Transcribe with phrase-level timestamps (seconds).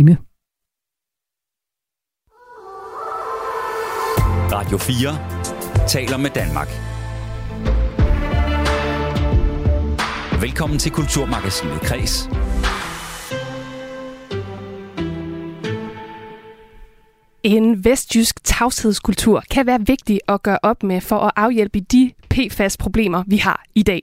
[0.00, 0.16] time.
[4.52, 6.68] Radio 4 taler med Danmark.
[10.42, 12.28] Velkommen til Kulturmagasinet Kres.
[17.42, 23.24] En vestjysk tavshedskultur kan være vigtig at gøre op med for at afhjælpe de PFAS-problemer,
[23.26, 24.02] vi har i dag.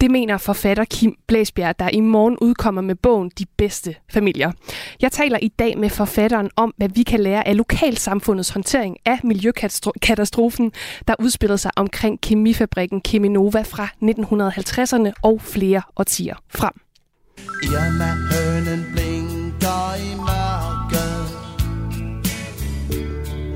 [0.00, 4.52] Det mener forfatter Kim Blæsbjerg, der i morgen udkommer med bogen De Bedste Familier.
[5.00, 9.20] Jeg taler i dag med forfatteren om, hvad vi kan lære af lokalsamfundets håndtering af
[9.24, 10.72] miljøkatastrofen,
[11.08, 16.72] der udspillede sig omkring kemifabrikken Cheminova fra 1950'erne og flere årtier frem.
[17.62, 21.16] Irma hønen blinker i mørket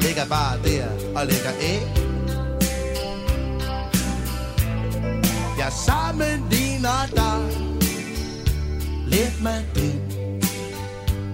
[0.03, 0.87] Ligger bare der
[1.21, 2.10] og lægger æg
[5.71, 7.41] Jeg sammenligner dig.
[9.07, 10.10] Lidt med din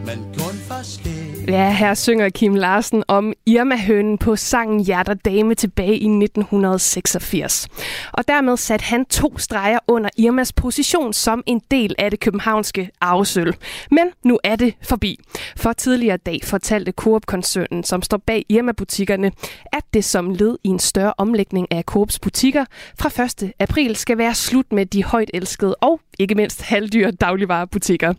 [0.07, 1.51] men kun forskelligt.
[1.51, 7.69] Ja, her synger Kim Larsen om Irma-hønen på sangen Hjerter Dame tilbage i 1986.
[8.13, 12.91] Og dermed satte han to streger under Irmas position som en del af det københavnske
[13.01, 13.57] arvesøl.
[13.91, 15.21] Men nu er det forbi.
[15.57, 19.33] For tidligere dag fortalte Coop-koncernen, som står bag Irma-butikkerne,
[19.73, 22.65] at det som led i en større omlægning af Coops butikker
[22.99, 23.53] fra 1.
[23.59, 28.15] april skal være slut med de højt elskede og ikke mindst halvdyre dagligvarerbutikker,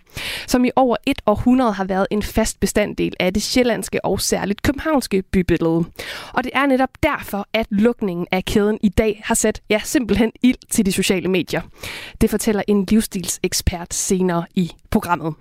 [0.48, 4.61] som i over et århundrede har været en fast bestanddel af det sjællandske og særligt
[4.61, 5.83] københavnske bybillede.
[6.33, 10.31] Og det er netop derfor, at lukningen af kæden i dag har sat ja, simpelthen
[10.42, 11.61] ild til de sociale medier.
[12.22, 15.33] Det fortæller en livsstilsekspert senere i programmet.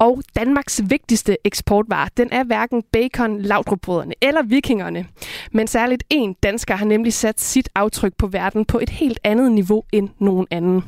[0.00, 5.06] Og Danmarks vigtigste eksportvare, den er hverken bacon, laudrupbrødrene eller vikingerne.
[5.52, 9.52] Men særligt en dansker har nemlig sat sit aftryk på verden på et helt andet
[9.52, 10.84] niveau end nogen anden.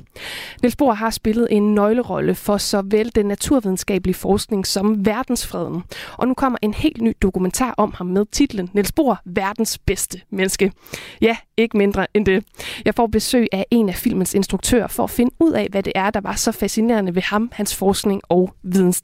[0.62, 5.82] Niels Bohr har spillet en nøglerolle for såvel den naturvidenskabelige forskning som verdensfreden.
[6.19, 10.20] Og nu kommer en helt ny dokumentar om ham med titlen Niels Bohr, verdens bedste
[10.30, 10.72] menneske.
[11.20, 12.44] Ja, ikke mindre end det.
[12.84, 15.92] Jeg får besøg af en af filmens instruktører for at finde ud af, hvad det
[15.94, 18.54] er, der var så fascinerende ved ham, hans forskning og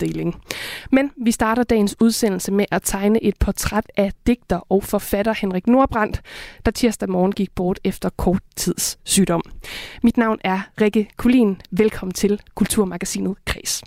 [0.01, 0.43] vidensdeling.
[0.93, 5.67] Men vi starter dagens udsendelse med at tegne et portræt af digter og forfatter Henrik
[5.67, 6.21] Nordbrandt,
[6.65, 9.43] der tirsdag morgen gik bort efter kort tids sygdom.
[10.03, 11.61] Mit navn er Rikke Kulin.
[11.71, 13.83] Velkommen til Kulturmagasinet Kres.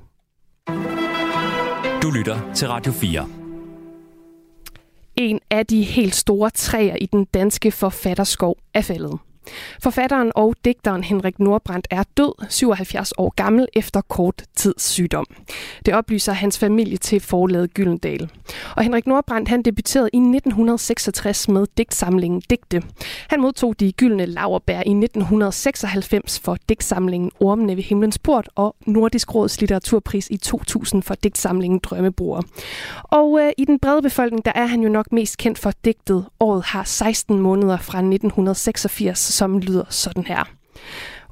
[2.02, 3.28] Du lytter til Radio 4
[5.16, 9.20] en af de helt store træer i den danske forfatterskov er faldet.
[9.84, 15.26] Forfatteren og digteren Henrik Nordbrandt er død, 77 år gammel, efter kort tids sygdom.
[15.86, 18.30] Det oplyser hans familie til forlaget Gyldendal.
[18.76, 22.84] Og Henrik Nordbrandt han debuterede i 1966 med digtsamlingen Digte.
[23.30, 29.36] Han modtog de gyldne laverbær i 1996 for digtsamlingen Ormene ved himlens port og Nordisk
[29.36, 32.42] Råds litteraturpris i 2000 for digtsamlingen Drømmebruger.
[33.04, 36.26] Og øh, i den brede befolkning, der er han jo nok mest kendt for digtet
[36.40, 40.44] Året har 16 måneder fra 1986 som lyder sådan her.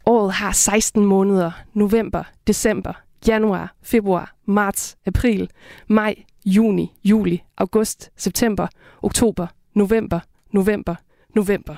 [0.05, 1.51] Året har 16 måneder.
[1.73, 2.93] November, december,
[3.27, 5.49] januar, februar, marts, april,
[5.87, 6.15] maj,
[6.45, 8.67] juni, juli, august, september,
[9.01, 10.19] oktober, november,
[10.51, 10.95] november,
[11.35, 11.75] november.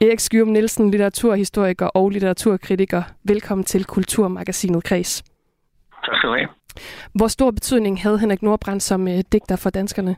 [0.00, 3.02] Erik Skyrum Nielsen, litteraturhistoriker og litteraturkritiker.
[3.24, 5.22] Velkommen til Kulturmagasinet Kreds.
[6.04, 6.48] Tak skal du have.
[7.14, 10.16] Hvor stor betydning havde Henrik Nordbrand som øh, digter for danskerne?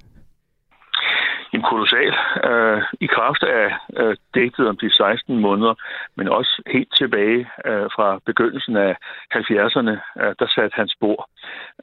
[1.53, 2.15] En kolossal
[2.51, 3.67] øh, i kraft af
[3.97, 5.75] øh, dækket om de 16 måneder,
[6.17, 8.97] men også helt tilbage øh, fra begyndelsen af
[9.35, 11.29] 70'erne, øh, der satte han spor.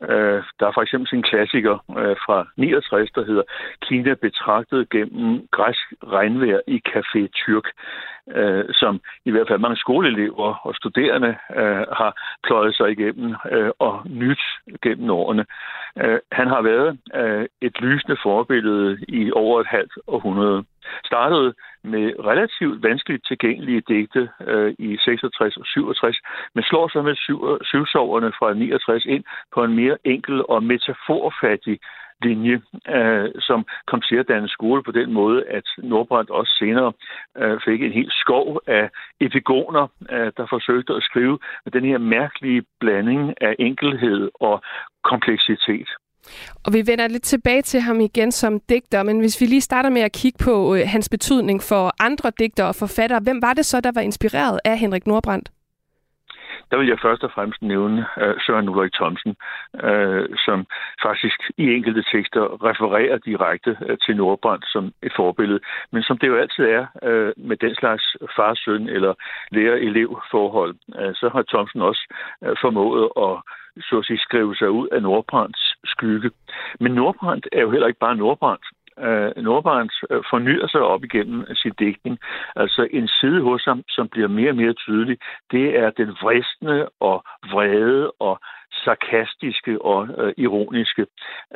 [0.02, 3.44] Øh, der er for eksempel en klassiker øh, fra 69, der hedder
[3.82, 7.68] Kina betragtet gennem græsk regnvejr i Café Tyrk,
[8.32, 12.12] øh, som i hvert fald mange skoleelever og studerende øh, har
[12.44, 14.44] pløjet sig igennem øh, og nyt
[14.82, 15.46] gennem årene.
[16.04, 20.64] Øh, han har været øh, et lysende forbillede i over et halvt århundrede.
[21.06, 26.18] Startede med relativt vanskeligt tilgængelige digte øh, i 66 og 67,
[26.56, 29.24] men slår sig med syv, syvsoverne fra 69 ind
[29.54, 31.80] på en mere enkel og metaforfattig
[32.22, 32.62] linje,
[32.96, 36.94] øh, som kom til at danne skole på den måde, at Nordbrandt også senere
[37.38, 41.98] øh, fik en helt skov af epigoner, øh, der forsøgte at skrive med den her
[41.98, 44.62] mærkelige blanding af enkelhed og
[45.04, 45.90] kompleksitet.
[46.66, 49.90] Og vi vender lidt tilbage til ham igen som digter, men hvis vi lige starter
[49.90, 53.66] med at kigge på øh, hans betydning for andre digtere og forfattere, hvem var det
[53.66, 55.50] så, der var inspireret af Henrik Nordbrandt?
[56.72, 59.36] der vil jeg først og fremmest nævne uh, Søren Ulrik Thomsen,
[59.74, 60.66] uh, som
[61.04, 65.60] faktisk i enkelte tekster refererer direkte uh, til Nordbrand som et forbillede.
[65.92, 68.04] Men som det jo altid er uh, med den slags
[68.36, 69.14] far-søn eller
[69.52, 72.04] lærer-elev forhold, uh, så har Thomsen også
[72.42, 73.36] uh, formået at
[73.82, 76.32] så at sige, skrive sig ud af Nordbrands skygge.
[76.80, 78.60] Men Nordbrand er jo heller ikke bare Nordbrand
[79.00, 82.20] øh, Nordbrandt øh, fornyer sig op igennem sin digtning.
[82.56, 85.18] Altså en side hos ham, som bliver mere og mere tydelig,
[85.52, 88.40] det er den vristende og vrede og
[88.72, 91.06] sarkastiske og øh, ironiske.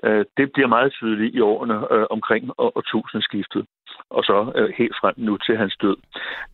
[0.03, 3.65] Øh, det bliver meget tydeligt i årene øh, omkring årtusindskiftet,
[4.09, 5.97] og så øh, helt frem nu til hans død.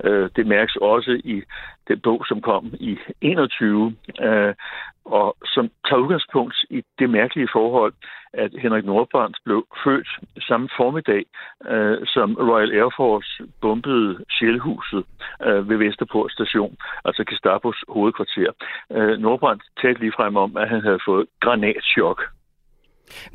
[0.04, 1.42] Øh, det mærkes også i
[1.88, 4.54] den bog, som kom i 21, øh,
[5.06, 7.94] og som tager udgangspunkt i det mærkelige forhold,
[8.34, 10.08] at Henrik Nordbrandt blev født
[10.40, 11.26] samme formiddag,
[11.72, 15.06] øh, som Royal Air Force bombede Shellhuset
[15.48, 18.52] øh, ved Vesterport station, altså Gestapos hovedkvarter.
[18.92, 22.20] Øh, Nordbrandt talte lige frem om, at han havde fået granatschok.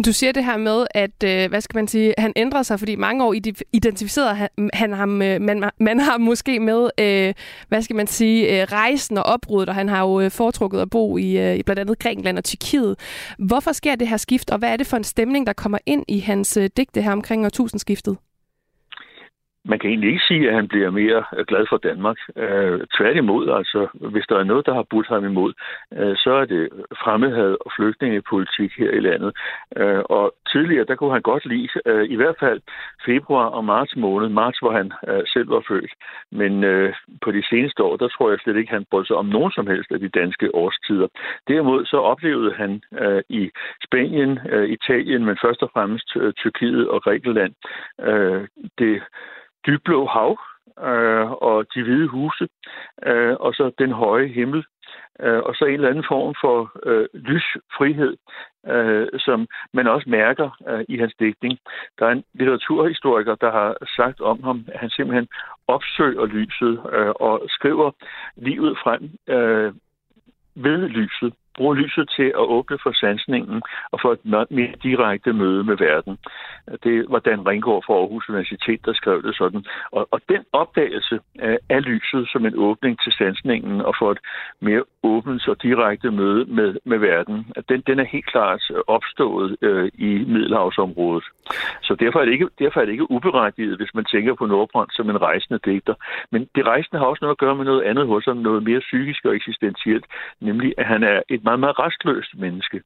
[0.07, 2.97] Du siger det her med, at øh, hvad skal man sige, han ændrer sig, fordi
[2.97, 3.35] mange år
[3.73, 7.35] identificerede han, han ham, øh, man, man har måske med, øh,
[7.69, 10.91] hvad skal man sige, øh, rejsen og opbruddet, og han har jo øh, foretrukket at
[10.91, 12.97] bo i, øh, i blandt andet Grækenland og Tyrkiet.
[13.39, 16.05] Hvorfor sker det her skift, og hvad er det for en stemning, der kommer ind
[16.09, 18.17] i hans digte her omkring årtusindskiftet?
[19.65, 22.19] Man kan egentlig ikke sige, at han bliver mere øh, glad for Danmark.
[22.37, 25.53] Øh, tværtimod, altså, hvis der er noget, der har budt ham imod,
[25.99, 26.69] øh, så er det
[27.05, 29.33] fremmedhed og flygtningepolitik her i landet.
[29.77, 32.61] Øh, og tidligere, der kunne han godt lide, øh, i hvert fald
[33.07, 35.93] februar og marts måned, marts, hvor han øh, selv var født.
[36.33, 39.27] Men øh, på de seneste år, der tror jeg slet ikke, han brød sig om
[39.27, 41.09] nogen som helst af de danske årstider.
[41.49, 43.51] Derimod så oplevede han øh, i
[43.87, 47.55] Spanien, øh, Italien, men først og fremmest øh, Tyrkiet og Grækenland,
[48.01, 48.49] øh,
[48.79, 49.03] det
[49.67, 50.39] dybblå hav
[50.89, 52.49] øh, og de hvide huse,
[53.07, 54.65] øh, og så den høje himmel,
[55.21, 58.17] øh, og så en eller anden form for øh, lysfrihed,
[58.67, 61.59] øh, som man også mærker øh, i hans digtning.
[61.99, 65.29] Der er en litteraturhistoriker, der har sagt om ham, at han simpelthen
[65.67, 67.91] opsøger lyset øh, og skriver
[68.37, 69.73] livet frem øh,
[70.55, 73.63] ved lyset bruger lyset til at åbne for sansningen
[73.93, 76.19] og for et mere direkte møde med verden.
[76.85, 79.65] Det var Dan Ringgaard fra Aarhus Universitet, der skrev det sådan.
[79.93, 81.21] Og, og den opdagelse
[81.69, 84.19] af lyset som en åbning til sansningen og for et
[84.61, 89.91] mere åbent og direkte møde med, med verden, den, den er helt klart opstået øh,
[89.95, 91.25] i Middelhavsområdet.
[91.83, 94.91] Så derfor er, det ikke, derfor er det ikke uberettiget, hvis man tænker på Nordbrand
[94.91, 95.95] som en rejsende digter.
[96.31, 98.81] Men det rejsende har også noget at gøre med noget andet hos ham, noget mere
[98.81, 100.05] psykisk og eksistentielt,
[100.41, 102.83] nemlig at han er et meget, meget restløst menneske.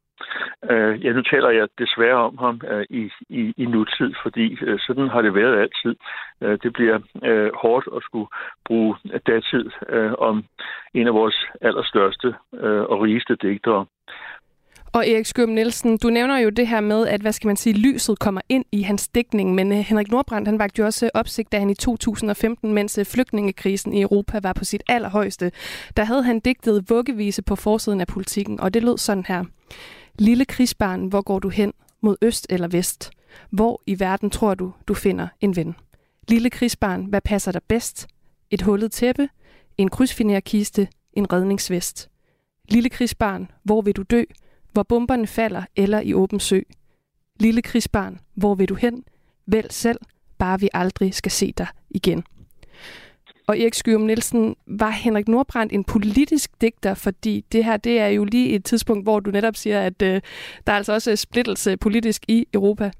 [0.70, 4.78] Øh, ja, nu taler jeg desværre om ham øh, i, i, i nutid, fordi øh,
[4.86, 5.96] sådan har det været altid.
[6.40, 8.28] Øh, det bliver øh, hårdt at skulle
[8.64, 8.96] bruge
[9.26, 10.44] datid øh, om
[10.94, 13.86] en af vores allerstørste øh, og rigeste digtere.
[14.94, 17.72] Og Erik Skøm Nielsen, du nævner jo det her med, at hvad skal man sige,
[17.72, 21.10] lyset kommer ind i hans dækning, men øh, Henrik Nordbrandt, han vagt jo også øh,
[21.14, 25.52] opsigt, da han i 2015, mens øh, flygtningekrisen i Europa var på sit allerhøjeste,
[25.96, 29.44] der havde han digtet vuggevise på forsiden af politikken, og det lød sådan her.
[30.18, 31.72] Lille krigsbarn, hvor går du hen?
[32.00, 33.10] Mod øst eller vest?
[33.50, 35.74] Hvor i verden tror du, du finder en ven?
[36.28, 38.06] Lille krigsbarn, hvad passer dig bedst?
[38.50, 39.28] Et hullet tæppe?
[39.78, 40.88] En krydsfinerkiste?
[41.12, 42.10] En redningsvest?
[42.68, 44.22] Lille krigsbarn, hvor vil du dø?
[44.74, 46.60] Hvor bomberne falder eller i åben sø.
[47.40, 49.04] Lille krigsbarn, hvor vil du hen?
[49.46, 49.98] Vælg selv,
[50.38, 52.24] bare vi aldrig skal se dig igen.
[53.48, 56.94] Og Erik Skyrum Nielsen, var Henrik Nordbrandt en politisk digter?
[56.94, 60.20] Fordi det her, det er jo lige et tidspunkt, hvor du netop siger, at øh,
[60.66, 62.90] der er altså også øh, splittelse politisk i Europa.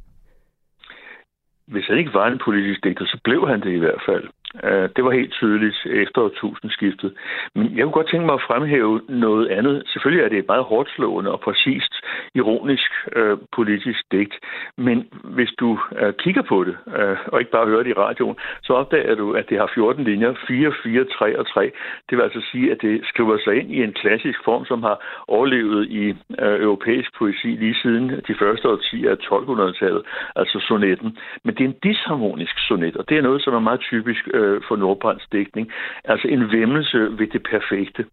[1.66, 4.28] Hvis han ikke var en politisk digter, så blev han det i hvert fald.
[4.62, 7.14] Øh, det var helt tydeligt efter årtusindskiftet.
[7.54, 9.82] Men jeg kunne godt tænke mig at fremhæve noget andet.
[9.92, 11.94] Selvfølgelig er det et meget hårdt slående og præcist,
[12.34, 14.34] ironisk øh, politisk digt.
[14.76, 18.36] Men hvis du øh, kigger på det, øh, og ikke bare hører det i radioen,
[18.62, 21.72] så opdager du, at det har 14 linjer, 4, 4, 3 og 3.
[22.10, 25.24] Det vil altså sige, at det skriver sig ind i en klassisk form, som har
[25.28, 26.04] overlevet i
[26.44, 30.02] øh, europæisk poesi lige siden de første årtier af 1200-tallet,
[30.36, 31.18] altså sonetten.
[31.44, 34.43] Men det er en disharmonisk sonet, og det er noget, som er meget typisk øh,
[34.44, 35.72] øh, for Nordbrands dækning.
[36.04, 38.04] Altså en vemmelse ved det perfekte.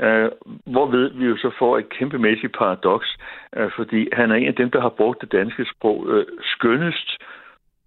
[0.00, 0.30] Øh,
[0.66, 3.08] hvorved vi jo så får et kæmpemæssigt paradoks,
[3.56, 7.08] øh, fordi han er en af dem, der har brugt det danske sprog øh, skønnest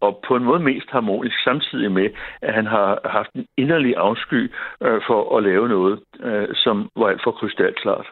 [0.01, 2.09] og på en måde mest harmonisk, samtidig med,
[2.41, 7.07] at han har haft en inderlig afsky øh, for at lave noget, øh, som var
[7.07, 8.07] alt for krystalklart.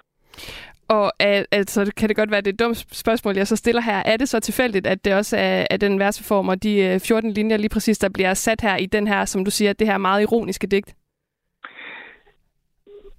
[0.89, 3.81] Og øh, altså, kan det godt være, det er et dumt spørgsmål, jeg så stiller
[3.81, 4.03] her.
[4.05, 7.31] Er det så tilfældigt, at det også er, er den verseform og de øh, 14
[7.31, 9.97] linjer lige præcis, der bliver sat her i den her, som du siger, det her
[9.97, 10.95] meget ironiske digt?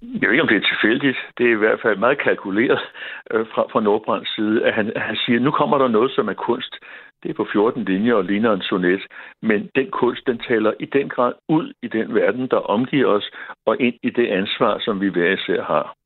[0.01, 1.17] Jeg ved ikke, om det er tilfældigt.
[1.37, 2.79] Det er i hvert fald meget kalkuleret
[3.31, 6.27] øh, fra, fra Nordbrands side, at han, han siger, at nu kommer der noget, som
[6.27, 6.75] er kunst.
[7.23, 9.01] Det er på 14 linjer og ligner en sonet.
[9.41, 13.31] Men den kunst, den taler i den grad ud i den verden, der omgiver os,
[13.65, 15.98] og ind i det ansvar, som vi hver især har.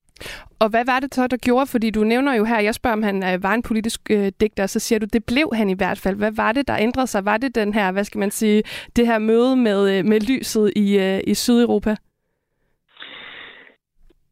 [0.60, 1.68] Og hvad var det så, der gjorde?
[1.72, 4.66] Fordi du nævner jo her, jeg spørger, om han øh, var en politisk øh, digter,
[4.66, 6.18] så siger du, det blev han i hvert fald.
[6.18, 7.26] Hvad var det, der ændrede sig?
[7.26, 8.64] Var det den her, hvad skal man sige,
[8.96, 11.96] det her møde med, øh, med lyset i, øh, i Sydeuropa?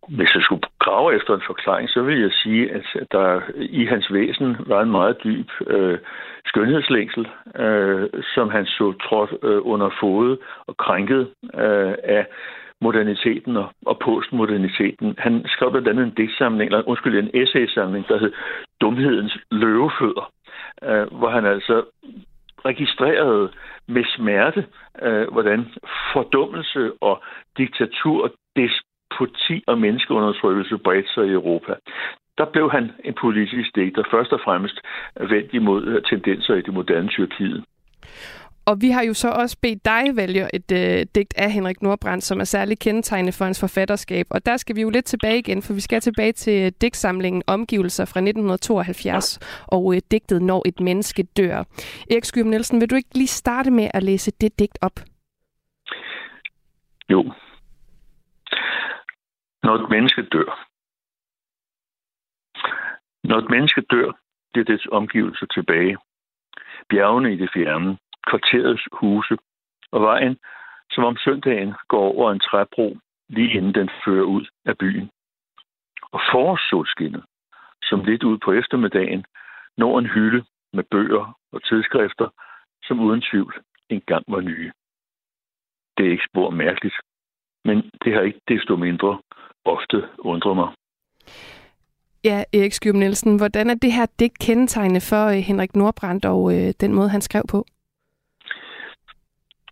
[0.08, 4.14] Hvis jeg skulle grave efter en forklaring, så vil jeg sige, at der i hans
[4.14, 6.00] væsen var en meget dyb øh,
[6.46, 11.22] skønhedslængsel, øh, som han så trådt øh, under fodet og krænket
[11.54, 12.26] øh, af
[12.82, 15.16] moderniteten og, og postmoderniteten.
[15.18, 18.32] Han skrev blandt andet en digtsamling, eller undskyld, en essaysamling, der hed
[18.82, 20.32] Dumhedens løvefødder,
[20.84, 21.84] øh, hvor han altså
[22.66, 23.52] registrerede
[23.88, 24.66] med smerte,
[25.02, 25.66] øh, hvordan
[26.14, 27.24] fordummelse og
[27.58, 31.74] diktatur og despoti og menneskeundertrykkelse bredte sig i Europa.
[32.38, 34.80] Der blev han en politisk digter, først og fremmest
[35.20, 37.64] vendt imod øh, tendenser i det moderne Tyrkiet.
[38.66, 42.24] Og vi har jo så også bedt dig vælge et øh, digt af Henrik Nordbrandt,
[42.24, 44.26] som er særligt kendetegnende for hans forfatterskab.
[44.30, 47.44] Og der skal vi jo lidt tilbage igen, for vi skal tilbage til øh, digtsamlingen
[47.48, 51.64] Omgivelser fra 1972 og øh, digtet Når et menneske dør.
[52.12, 55.00] Erik Skyrum Nielsen, vil du ikke lige starte med at læse det digt op?
[57.10, 57.34] Jo.
[59.64, 60.68] Når et menneske dør.
[63.24, 64.12] Når et menneske dør,
[64.56, 65.98] det er dets omgivelser tilbage.
[66.90, 67.98] Bjergene i det fjerne,
[68.30, 69.38] kvarterets huse,
[69.92, 70.38] og vejen,
[70.92, 72.98] som om søndagen går over en træbro,
[73.30, 75.10] lige inden den fører ud af byen.
[76.12, 77.24] Og forårssolskinnet,
[77.84, 79.26] som lidt ud på eftermiddagen,
[79.78, 82.30] når en hylde med bøger og tidsskrifter,
[82.84, 83.54] som uden tvivl
[83.90, 84.72] engang var nye.
[85.98, 86.96] Det er ikke spor mærkeligt,
[87.66, 89.22] men det har ikke desto mindre
[89.66, 90.70] ofte undret mig.
[92.24, 96.42] Ja, Erik Skjøb Nielsen, hvordan er det her digt kendetegnende for øh, Henrik Nordbrandt og
[96.56, 97.66] øh, den måde, han skrev på?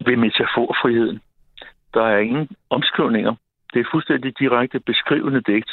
[0.06, 1.22] Ved metaforfriheden.
[1.94, 3.36] Der er ingen omskrivninger.
[3.74, 5.72] Det er fuldstændig direkte beskrivende digt.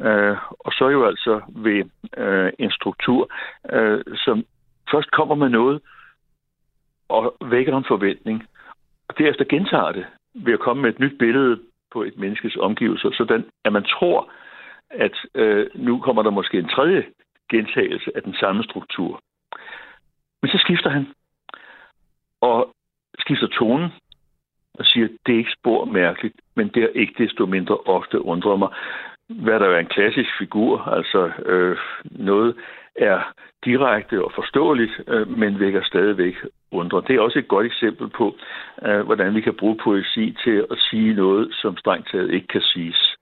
[0.00, 1.84] Øh, og så jo altså ved
[2.16, 3.30] øh, en struktur,
[3.72, 4.44] øh, som
[4.90, 5.80] først kommer med noget
[7.08, 8.46] og vækker en forventning,
[9.08, 11.60] og derefter gentager det ved at komme med et nyt billede
[11.92, 14.30] på et menneskes omgivelser, sådan at man tror,
[14.90, 17.04] at øh, nu kommer der måske en tredje
[17.50, 19.20] gentagelse af den samme struktur.
[20.42, 21.06] Men så skifter han.
[22.40, 22.74] Og
[23.24, 23.90] skifter tonen
[24.78, 28.56] og siger, det er ikke spor mærkeligt, men det er ikke desto mindre ofte undrer
[28.56, 28.68] mig.
[29.28, 32.54] Hvad der er en klassisk figur, altså øh, noget
[32.96, 33.32] er
[33.64, 36.34] direkte og forståeligt, øh, men vækker stadigvæk
[36.70, 37.02] undre.
[37.06, 38.36] Det er også et godt eksempel på,
[38.86, 42.60] øh, hvordan vi kan bruge poesi til at sige noget, som strengt taget ikke kan
[42.60, 43.16] siges.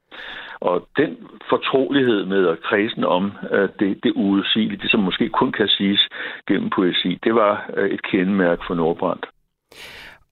[0.60, 1.16] Og den
[1.48, 6.08] fortrolighed med at kredsen om øh, det, det uudsigelige, det som måske kun kan siges
[6.48, 9.26] gennem poesi, det var øh, et kendemærke for Nordbrandt.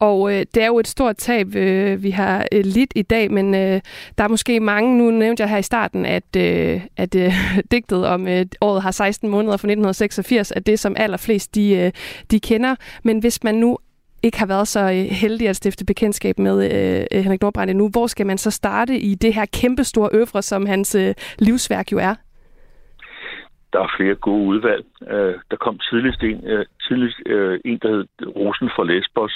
[0.00, 3.30] Og øh, det er jo et stort tab, øh, vi har øh, lidt i dag,
[3.30, 3.80] men øh,
[4.18, 7.34] der er måske mange, nu nævnte jeg her i starten, at, øh, at øh,
[7.72, 11.92] digtet om øh, året har 16 måneder fra 1986, at det som allerflest de, øh,
[12.30, 12.74] de kender.
[13.02, 13.78] Men hvis man nu
[14.22, 17.88] ikke har været så øh, heldig at stifte bekendtskab med øh, øh Henrik Nordbrand endnu,
[17.88, 21.98] hvor skal man så starte i det her kæmpestore øvre, som hans øh, livsværk jo
[21.98, 22.14] er?
[23.72, 24.84] Der er flere gode udvalg.
[25.10, 28.06] Øh, der kom tidligst en, øh, tidligst, øh, en, der hed
[28.36, 29.34] Rosen fra Lesbos,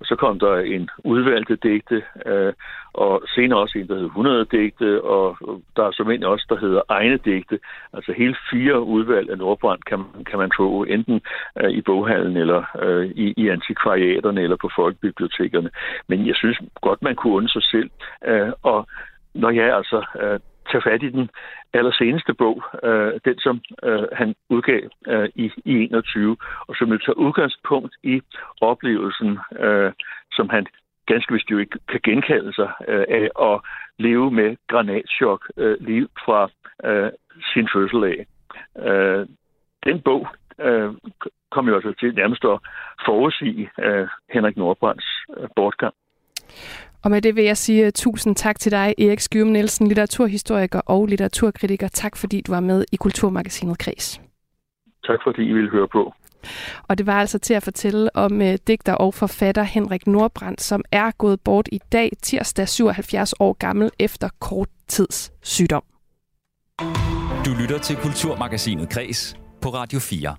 [0.00, 2.52] og så kom der en udvalgte digte, øh,
[2.92, 5.36] og senere også en, der hed 100 digte, og
[5.76, 7.58] der er som også, der hedder egne digte.
[7.92, 11.20] Altså hele fire udvalg af Nordbrand kan, kan man få enten
[11.60, 15.70] øh, i boghallen, eller øh, i, i antikvariaterne, eller på folkebibliotekerne.
[16.08, 17.90] Men jeg synes godt, man kunne undre sig selv.
[18.26, 18.86] Øh, og
[19.34, 21.30] når jeg altså øh, tage fat i den
[21.72, 26.36] allerseneste bog, øh, den som øh, han udgav øh, i, i 21,
[26.68, 28.20] og som jo tager udgangspunkt i
[28.60, 29.92] oplevelsen, øh,
[30.32, 30.66] som han
[31.06, 33.60] ganske vist jo ikke kan genkalde sig øh, af at
[33.98, 36.50] leve med granatschok øh, lige fra
[36.84, 37.10] øh,
[37.52, 38.18] sin fødsel af.
[38.88, 39.26] Øh,
[39.84, 40.28] den bog
[40.60, 40.90] øh,
[41.50, 42.58] kom jo altså til nærmest at
[43.06, 45.06] forudsige øh, Henrik Nordbrands
[45.36, 45.94] øh, bortgang.
[47.08, 51.06] Og med det vil jeg sige tusind tak til dig, Erik Skyum Nielsen, litteraturhistoriker og
[51.06, 51.88] litteraturkritiker.
[51.88, 54.20] Tak fordi du var med i Kulturmagasinet Kreds.
[55.06, 56.14] Tak fordi I ville høre på.
[56.88, 60.84] Og det var altså til at fortælle om uh, digter og forfatter Henrik Nordbrandt, som
[60.92, 65.82] er gået bort i dag, tirsdag 77 år gammel, efter kort tids sygdom.
[67.44, 70.36] Du lytter til Kulturmagasinet Kres på Radio 4.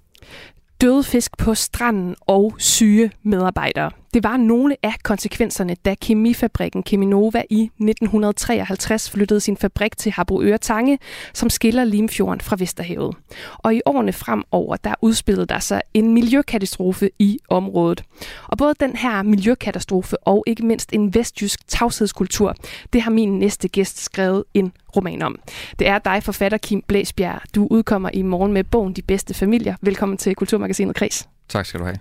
[0.81, 3.91] Døde fisk på stranden og syge medarbejdere.
[4.13, 10.57] Det var nogle af konsekvenserne, da kemifabrikken Cheminova i 1953 flyttede sin fabrik til Harboøre
[10.57, 10.99] Tange,
[11.33, 13.15] som skiller Limfjorden fra Vesterhavet.
[13.57, 18.03] Og i årene fremover, der udspillede der sig en miljøkatastrofe i området.
[18.47, 22.55] Og både den her miljøkatastrofe og ikke mindst en vestjysk tavshedskultur,
[22.93, 25.39] det har min næste gæst skrevet en roman om.
[25.79, 27.41] Det er dig, forfatter Kim Blæsbjerg.
[27.55, 29.75] Du udkommer i morgen med bogen De Bedste Familier.
[29.81, 31.27] Velkommen til Kulturmagasinet Kres.
[31.49, 31.97] Tak skal du have.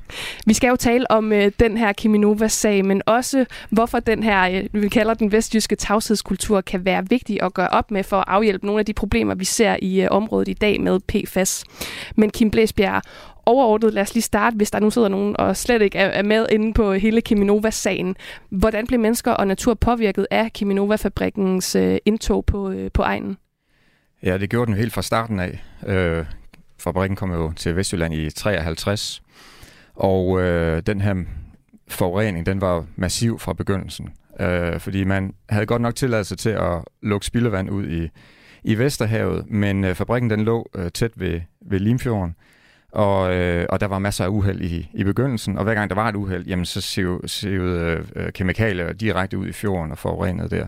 [0.47, 4.83] Vi skal jo tale om øh, den her Kiminova-sag, men også hvorfor den her, øh,
[4.83, 8.67] vi kalder den vestjyske tavshedskultur, kan være vigtig at gøre op med for at afhjælpe
[8.67, 11.65] nogle af de problemer, vi ser i øh, området i dag med PFAS.
[12.17, 13.03] Men Kim Blæsbjerg,
[13.47, 16.23] overordnet, lad os lige starte, hvis der nu sidder nogen og slet ikke er, er
[16.23, 18.17] med inde på hele Kiminova-sagen.
[18.51, 23.37] Hvordan blev mennesker og natur påvirket af Kiminova-fabrikkens øh, indtog på, øh, på egnen?
[24.23, 25.63] Ja, det gjorde den helt fra starten af.
[25.87, 26.25] Øh,
[26.79, 29.23] fabrikken kom jo til Vestjylland i 53,
[29.99, 31.15] og øh, den her
[31.89, 34.09] forurening, den var massiv fra begyndelsen.
[34.41, 38.09] Øh, fordi man havde godt nok tilladelse til at lukke spildevand ud i,
[38.63, 42.35] i Vesterhavet, men øh, fabrikken den lå øh, tæt ved, ved Limfjorden,
[42.93, 45.97] og, øh, og der var masser af uheld i, i begyndelsen, og hver gang der
[45.97, 46.81] var et uheld, jamen så
[47.27, 50.67] sivede øh, kemikalier direkte ud i fjorden og forurenede der.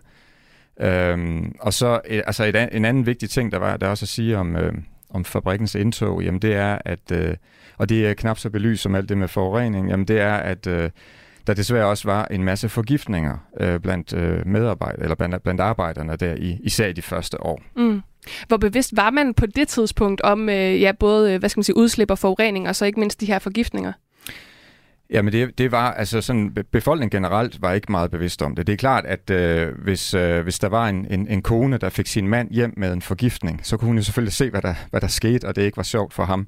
[0.80, 4.08] Øhm, og så øh, altså et, en anden vigtig ting, der var der også at
[4.08, 4.72] sige om, øh,
[5.10, 7.34] om fabrikkens indtog, jamen det er, at, øh,
[7.78, 10.66] og det er knap så belyst som alt det med forurening, jamen det er, at
[10.66, 10.90] øh,
[11.46, 16.16] der desværre også var en masse forgiftninger øh, blandt øh, medarbejdere, eller blandt, blandt arbejderne
[16.16, 17.62] der, i, især i de første år.
[17.76, 18.00] Mm.
[18.48, 21.64] Hvor bevidst var man på det tidspunkt om øh, ja, både øh, hvad skal man
[21.64, 23.92] sige, udslip og forurening, og så ikke mindst de her forgiftninger?
[25.12, 28.66] Jamen det, det var, altså sådan, befolkningen generelt var ikke meget bevidst om det.
[28.66, 31.88] Det er klart, at øh, hvis, øh, hvis der var en, en, en kone, der
[31.88, 34.74] fik sin mand hjem med en forgiftning, så kunne hun jo selvfølgelig se, hvad der,
[34.90, 36.46] hvad der skete, og det ikke var sjovt for ham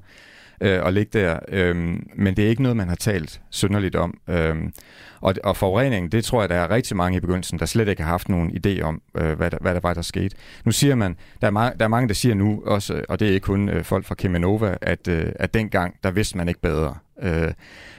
[0.63, 1.39] øh, at ligge der.
[1.47, 1.75] Øh,
[2.15, 4.17] men det er ikke noget, man har talt synderligt om.
[4.29, 4.55] Øh,
[5.21, 8.03] og, og forureningen, det tror jeg, der er rigtig mange i begyndelsen, der slet ikke
[8.03, 10.35] har haft nogen idé om, øh, hvad, der, hvad der var, der skete.
[10.65, 13.27] Nu siger man, der er, mange, der er mange, der siger nu også, og det
[13.27, 16.61] er ikke kun øh, folk fra Kemenova, at, øh, at dengang, der vidste man ikke
[16.61, 16.95] bedre.
[17.21, 17.51] Øh,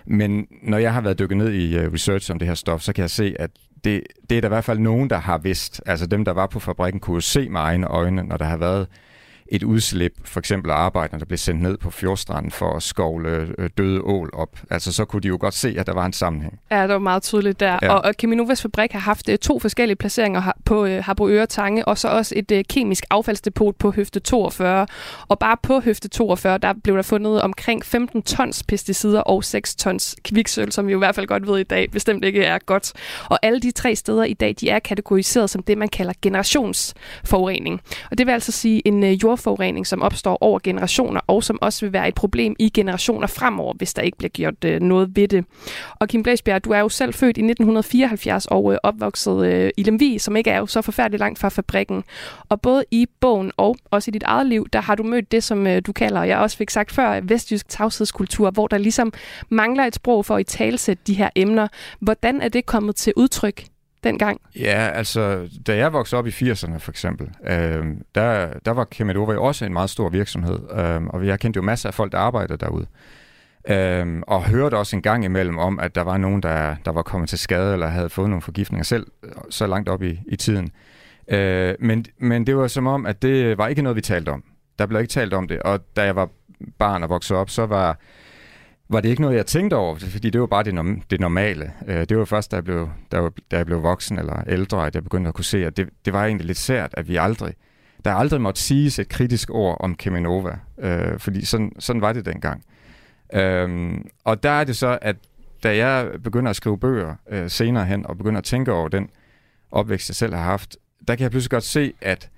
[0.06, 2.92] men når jeg har været dykket ned i øh, research om det her stof, så
[2.92, 3.50] kan jeg se, at
[3.84, 5.82] det, det er der i hvert fald nogen, der har vidst.
[5.86, 8.56] Altså dem, der var på fabrikken, kunne jo se med egne øjne, når der har
[8.56, 8.86] været
[9.48, 13.54] et udslip, for eksempel af arbejderne, der blev sendt ned på fjordstranden for at skovle
[13.58, 14.58] øh, døde ål op.
[14.70, 16.60] Altså så kunne de jo godt se, at der var en sammenhæng.
[16.70, 17.78] Ja, det var meget tydeligt der.
[17.82, 17.92] Ja.
[17.94, 21.98] Og, og Cheminovas fabrik har haft uh, to forskellige placeringer på uh, Harboøre Tange, og
[21.98, 24.86] så også et kemisk affaldsdepot på høfte 42.
[25.28, 29.76] Og bare på høfte 42, der blev der fundet omkring 15 tons pesticider og 6
[29.76, 32.58] tons kviksøl, som vi jo i hvert fald godt ved i dag bestemt ikke er
[32.58, 32.92] godt.
[33.28, 37.80] Og alle de tre steder i dag, de er kategoriseret som det, man kalder generationsforurening.
[38.10, 41.86] Og det vil altså sige en jord jordforurening, som opstår over generationer, og som også
[41.86, 45.28] vil være et problem i generationer fremover, hvis der ikke bliver gjort øh, noget ved
[45.28, 45.44] det.
[45.94, 49.82] Og Kim Blæsbjerg, du er jo selv født i 1974 og øh, opvokset øh, i
[49.82, 52.04] Lemvi, som ikke er jo så forfærdeligt langt fra fabrikken.
[52.48, 55.44] Og både i bogen og også i dit eget liv, der har du mødt det,
[55.44, 59.12] som øh, du kalder, jeg også fik sagt før, vestjysk tavshedskultur, hvor der ligesom
[59.48, 61.68] mangler et sprog for at i talsætte de her emner.
[62.00, 63.64] Hvordan er det kommet til udtryk
[64.04, 64.40] dengang?
[64.56, 69.32] Ja, altså, da jeg voksede op i 80'erne for eksempel, øh, der, der var Kemedova
[69.32, 72.18] jo også en meget stor virksomhed, øh, og jeg kendte jo masser af folk, der
[72.18, 72.86] arbejdede derude.
[73.68, 77.02] Øh, og hørte også en gang imellem om, at der var nogen, der, der var
[77.02, 79.06] kommet til skade, eller havde fået nogle forgiftninger selv,
[79.50, 80.70] så langt op i, i tiden.
[81.28, 84.44] Øh, men, men det var som om, at det var ikke noget, vi talte om.
[84.78, 86.28] Der blev ikke talt om det, og da jeg var
[86.78, 87.98] barn og voksede op, så var
[88.88, 91.72] var det ikke noget, jeg tænkte over, fordi det var bare det, norm- det normale.
[91.86, 94.86] Øh, det var først, da jeg, blev, da, jeg, da jeg blev voksen eller ældre,
[94.86, 97.16] at jeg begyndte at kunne se, at det, det var egentlig lidt sært, at vi
[97.16, 97.54] aldrig,
[98.04, 102.26] der aldrig måtte siges et kritisk ord om Kemenova, øh, fordi sådan, sådan var det
[102.26, 102.64] dengang.
[103.34, 103.94] Øh,
[104.24, 105.16] og der er det så, at
[105.62, 109.08] da jeg begynder at skrive bøger øh, senere hen, og begynder at tænke over den
[109.70, 110.76] opvækst, jeg selv har haft,
[111.08, 112.30] der kan jeg pludselig godt se, at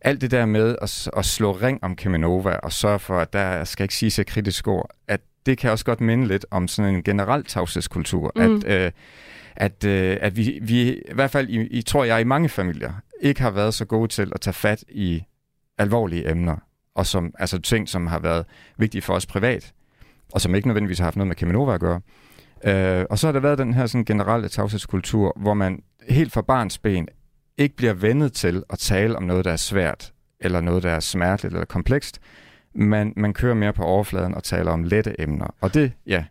[0.00, 3.64] alt det der med at, at slå ring om Kemenova og sørge for, at der
[3.64, 6.94] skal ikke siges et kritisk ord, at det kan også godt minde lidt om sådan
[6.94, 8.42] en generel tavshedskultur, mm.
[8.42, 8.92] at, øh,
[9.56, 12.92] at, øh, at vi, vi i hvert fald, i, i, tror jeg, i mange familier,
[13.20, 15.22] ikke har været så gode til at tage fat i
[15.78, 16.56] alvorlige emner,
[16.94, 18.44] og som, altså ting, som har været
[18.78, 19.72] vigtige for os privat,
[20.32, 22.00] og som ikke nødvendigvis har haft noget med Kemenova at gøre.
[22.64, 26.42] Øh, og så har der været den her sådan generelle tavshedskultur, hvor man helt fra
[26.42, 27.08] barns ben
[27.58, 31.00] ikke bliver vendet til at tale om noget, der er svært, eller noget, der er
[31.00, 32.20] smerteligt eller komplekst,
[32.74, 35.54] man, man kører mere på overfladen og taler om lette emner.
[35.60, 36.24] Og det, ja,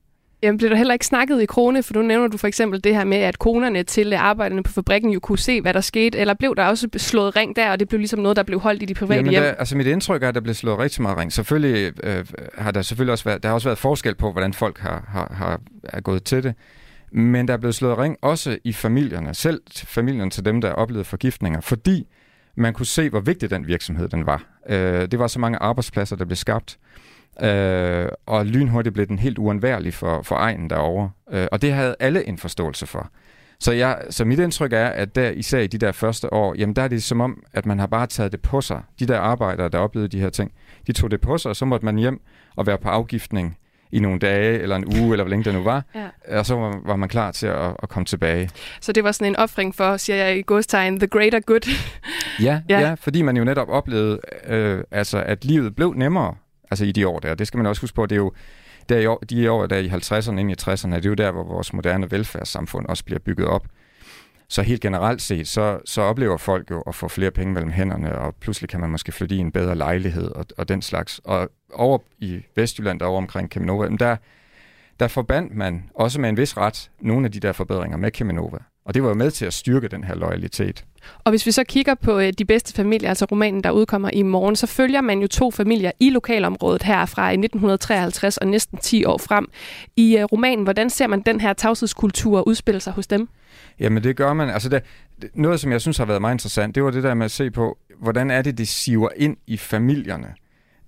[0.43, 2.95] Jamen, blev der heller ikke snakket i krone, for nu nævner du for eksempel det
[2.95, 6.34] her med, at konerne til arbejderne på fabrikken jo kunne se, hvad der skete, eller
[6.34, 8.86] blev der også slået ring der, og det blev ligesom noget, der blev holdt i
[8.86, 9.43] de private Jamen, hjem?
[9.43, 11.34] Der, altså mit indtryk er, at der blev slået rigtig meget ring.
[11.34, 12.25] Selvfølgelig øh,
[12.58, 15.34] har der selvfølgelig også været, der har også været forskel på, hvordan folk har, har,
[15.36, 16.56] har er gået til det.
[17.12, 21.06] Men der er blevet slået ring også i familierne, selv familien til dem, der oplevede
[21.06, 22.08] forgiftninger, fordi
[22.56, 24.52] man kunne se, hvor vigtig den virksomhed den var.
[24.69, 26.78] Øh, det var så mange arbejdspladser, der blev skabt,
[27.41, 31.12] øh, og lynhurtigt blev den helt uundværlig for, for egen derovre.
[31.32, 33.10] Øh, og det havde alle en forståelse for.
[33.60, 36.76] Så, jeg, så mit indtryk er, at der især i de der første år, jamen
[36.76, 38.82] der er det som om, at man har bare taget det på sig.
[38.99, 40.52] De der arbejdere, der oplevede de her ting,
[40.88, 42.21] de tog det på sig, og så måtte man hjem
[42.56, 43.58] og være på afgiftning
[43.93, 45.84] i nogle dage, eller en uge, eller hvor længe det nu var.
[45.95, 46.38] Ja.
[46.38, 48.49] Og så var, var man klar til at, at komme tilbage.
[48.82, 51.69] Så det var sådan en offring for, siger jeg i godstegn, the greater good.
[52.41, 52.79] ja, ja.
[52.79, 56.36] ja, fordi man jo netop oplevede, øh, altså, at livet blev nemmere
[56.71, 57.36] altså i de år der.
[57.36, 58.32] Det skal man også huske på, det er jo
[58.89, 61.32] der i år, de år, der i 50'erne ind i 60'erne, det er jo der,
[61.32, 63.65] hvor vores moderne velfærdssamfund også bliver bygget op.
[64.53, 68.15] Så helt generelt set, så, så oplever folk jo at få flere penge mellem hænderne,
[68.15, 71.21] og pludselig kan man måske flytte i en bedre lejlighed og, og den slags.
[71.23, 74.17] Og over i Vestjylland, der over omkring Keminova, der,
[74.99, 78.57] der forbandt man også med en vis ret nogle af de der forbedringer med Keminova.
[78.86, 80.86] Og det var jo med til at styrke den her loyalitet.
[81.24, 84.22] Og hvis vi så kigger på øh, de bedste familier, altså romanen, der udkommer i
[84.22, 89.06] morgen, så følger man jo to familier i lokalområdet her fra 1953 og næsten 10
[89.06, 89.48] år frem.
[89.96, 93.30] I øh, romanen, hvordan ser man den her tavshedskultur udspille sig hos dem?
[93.80, 94.50] Jamen det gør man.
[94.50, 94.84] Altså det,
[95.34, 97.52] noget, som jeg synes har været meget interessant, det var det der med at se
[97.52, 100.34] på, hvordan er det, det siver ind i familierne.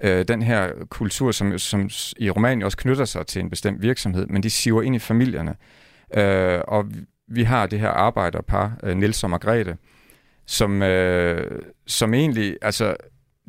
[0.03, 4.27] Øh, den her kultur, som, som i romanen også knytter sig til en bestemt virksomhed,
[4.27, 5.55] men de siver ind i familierne.
[6.17, 6.85] Øh, og
[7.27, 9.77] vi har det her arbejderpar, øh, Nils og Margrethe,
[10.45, 12.95] som, øh, som egentlig, altså,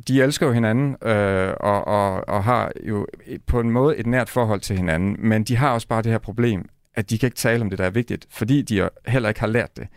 [0.08, 3.06] de elsker jo hinanden øh, og, og, og har jo
[3.46, 6.18] på en måde et nært forhold til hinanden, men de har også bare det her
[6.18, 9.40] problem, at de kan ikke tale om det, der er vigtigt, fordi de heller ikke
[9.40, 9.88] har lært det.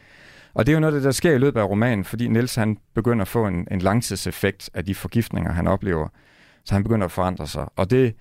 [0.53, 3.21] Og det er jo noget, der sker i løbet af romanen, fordi Niels han begynder
[3.21, 6.07] at få en, en langtidseffekt af de forgiftninger, han oplever.
[6.65, 7.65] Så han begynder at forandre sig.
[7.75, 8.15] Og det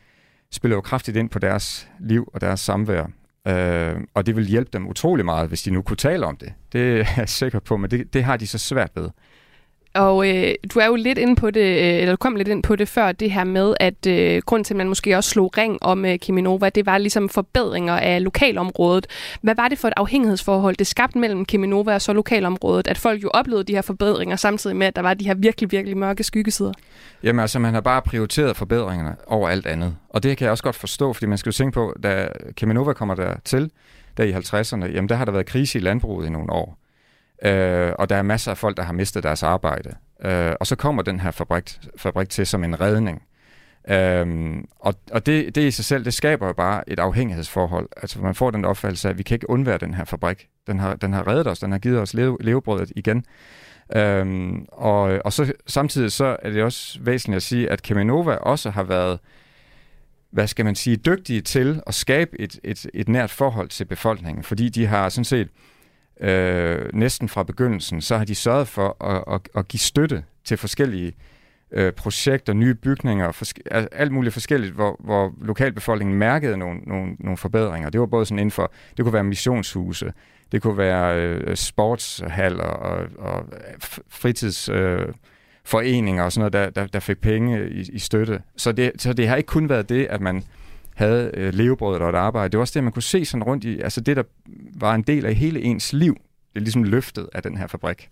[0.52, 3.06] spiller jo kraftigt ind på deres liv og deres samvær.
[3.46, 6.52] Øh, og det vil hjælpe dem utrolig meget, hvis de nu kunne tale om det.
[6.72, 9.10] Det er jeg sikker på, men det, det har de så svært ved.
[9.94, 12.62] Og øh, du er jo lidt inde på det, øh, eller du kom lidt ind
[12.62, 15.58] på det før, det her med, at øh, grund til, at man måske også slog
[15.58, 19.06] ring om øh, Kiminova, det var ligesom forbedringer af lokalområdet.
[19.42, 23.22] Hvad var det for et afhængighedsforhold, det skabte mellem Kiminova og så lokalområdet, at folk
[23.22, 26.24] jo oplevede de her forbedringer, samtidig med, at der var de her virkelig, virkelig mørke
[26.24, 26.72] skyggesider?
[27.22, 29.96] Jamen altså, man har bare prioriteret forbedringerne over alt andet.
[30.08, 32.92] Og det kan jeg også godt forstå, fordi man skal jo tænke på, da Kiminova
[32.92, 33.70] kommer der til,
[34.16, 36.78] der i 50'erne, jamen der har der været krise i landbruget i nogle år.
[37.44, 39.94] Øh, og der er masser af folk, der har mistet deres arbejde.
[40.24, 43.22] Øh, og så kommer den her fabrik, fabrik til som en redning.
[43.90, 47.88] Øhm, og og det, det i sig selv, det skaber jo bare et afhængighedsforhold.
[47.96, 50.48] Altså man får den opfattelse af, at vi kan ikke undvære den her fabrik.
[50.66, 53.24] Den har, den har reddet os, den har givet os leve, levebrødet igen.
[53.96, 58.70] Øhm, og, og så samtidig så er det også væsentligt at sige, at Kemenova også
[58.70, 59.18] har været,
[60.30, 64.44] hvad skal man sige, dygtige til at skabe et, et, et nært forhold til befolkningen,
[64.44, 65.48] fordi de har sådan set
[66.20, 70.56] øh, næsten fra begyndelsen, så har de sørget for at, at, at give støtte til
[70.56, 71.12] forskellige
[71.72, 77.36] øh, projekter, nye bygninger, forske- alt muligt forskelligt, hvor, hvor lokalbefolkningen mærkede nogle, nogle, nogle
[77.36, 77.90] forbedringer.
[77.90, 80.12] Det var både sådan inden for, det kunne være missionshuse,
[80.52, 83.44] det kunne være øh, sportshaller og, og
[84.08, 88.42] fritidsforeninger øh, øh og sådan noget, der, der, der fik penge i, i støtte.
[88.56, 90.44] Så det, så det har ikke kun været det, at man
[90.98, 92.52] havde øh, levebrødet og et arbejde.
[92.52, 94.22] Det var også det, man kunne se sådan rundt i, altså det, der
[94.74, 96.14] var en del af hele ens liv,
[96.52, 98.08] det er ligesom løftet af den her fabrik.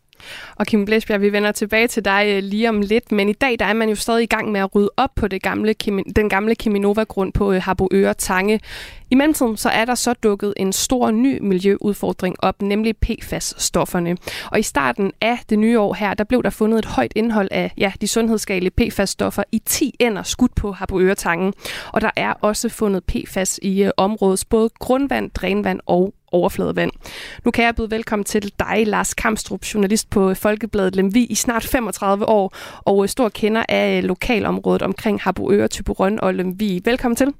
[0.56, 3.58] Og Kim Blæsbjerg, vi vender tilbage til dig øh, lige om lidt, men i dag
[3.58, 5.74] der er man jo stadig i gang med at rydde op på det gamle,
[6.16, 8.60] den gamle Kiminova-grund på øh, Harboøre Tange.
[9.10, 14.16] I mellemtiden så er der så dukket en stor ny miljøudfordring op, nemlig PFAS-stofferne.
[14.52, 17.48] Og i starten af det nye år her, der blev der fundet et højt indhold
[17.50, 21.52] af ja, de sundhedsskadelige PFAS-stoffer i 10 ender skudt på Harboøre Tange.
[21.92, 26.90] Og der er også fundet PFAS i øh, områdets både grundvand, drænvand og overfladevand.
[27.44, 31.68] Nu kan jeg byde velkommen til dig, Lars Kamstrup, journalist på Folkebladet Lemvi i snart
[31.72, 32.52] 35 år,
[32.86, 36.80] og stor kender af lokalområdet omkring Harboøre, Typerøn og Lemvi.
[36.84, 37.34] Velkommen til.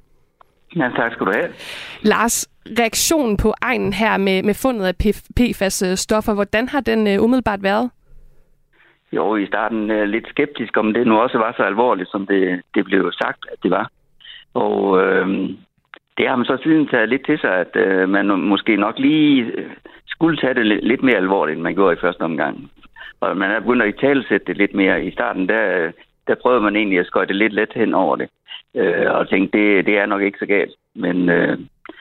[0.76, 1.48] Ja, tak skal du have.
[2.02, 4.94] Lars, reaktionen på egnen her med, med fundet af
[5.36, 7.90] PFAS-stoffer, hvordan har den uh, umiddelbart været?
[9.12, 12.62] Jo, i starten uh, lidt skeptisk, om det nu også var så alvorligt, som det,
[12.74, 13.90] det blev sagt, at det var.
[14.54, 15.50] Og øh,
[16.18, 19.42] det har man så siden taget lidt til sig, at øh, man måske nok lige
[19.42, 19.70] øh,
[20.06, 22.70] skulle tage det lidt mere alvorligt, end man gjorde i første omgang.
[23.20, 25.04] Og man er begyndt at i talesætte det lidt mere.
[25.04, 25.90] I starten, der,
[26.26, 28.28] der prøvede man egentlig at skøjte lidt let hen over det.
[28.74, 30.74] Øh, og tænkte, det, det er nok ikke så galt.
[30.94, 31.58] Men øh,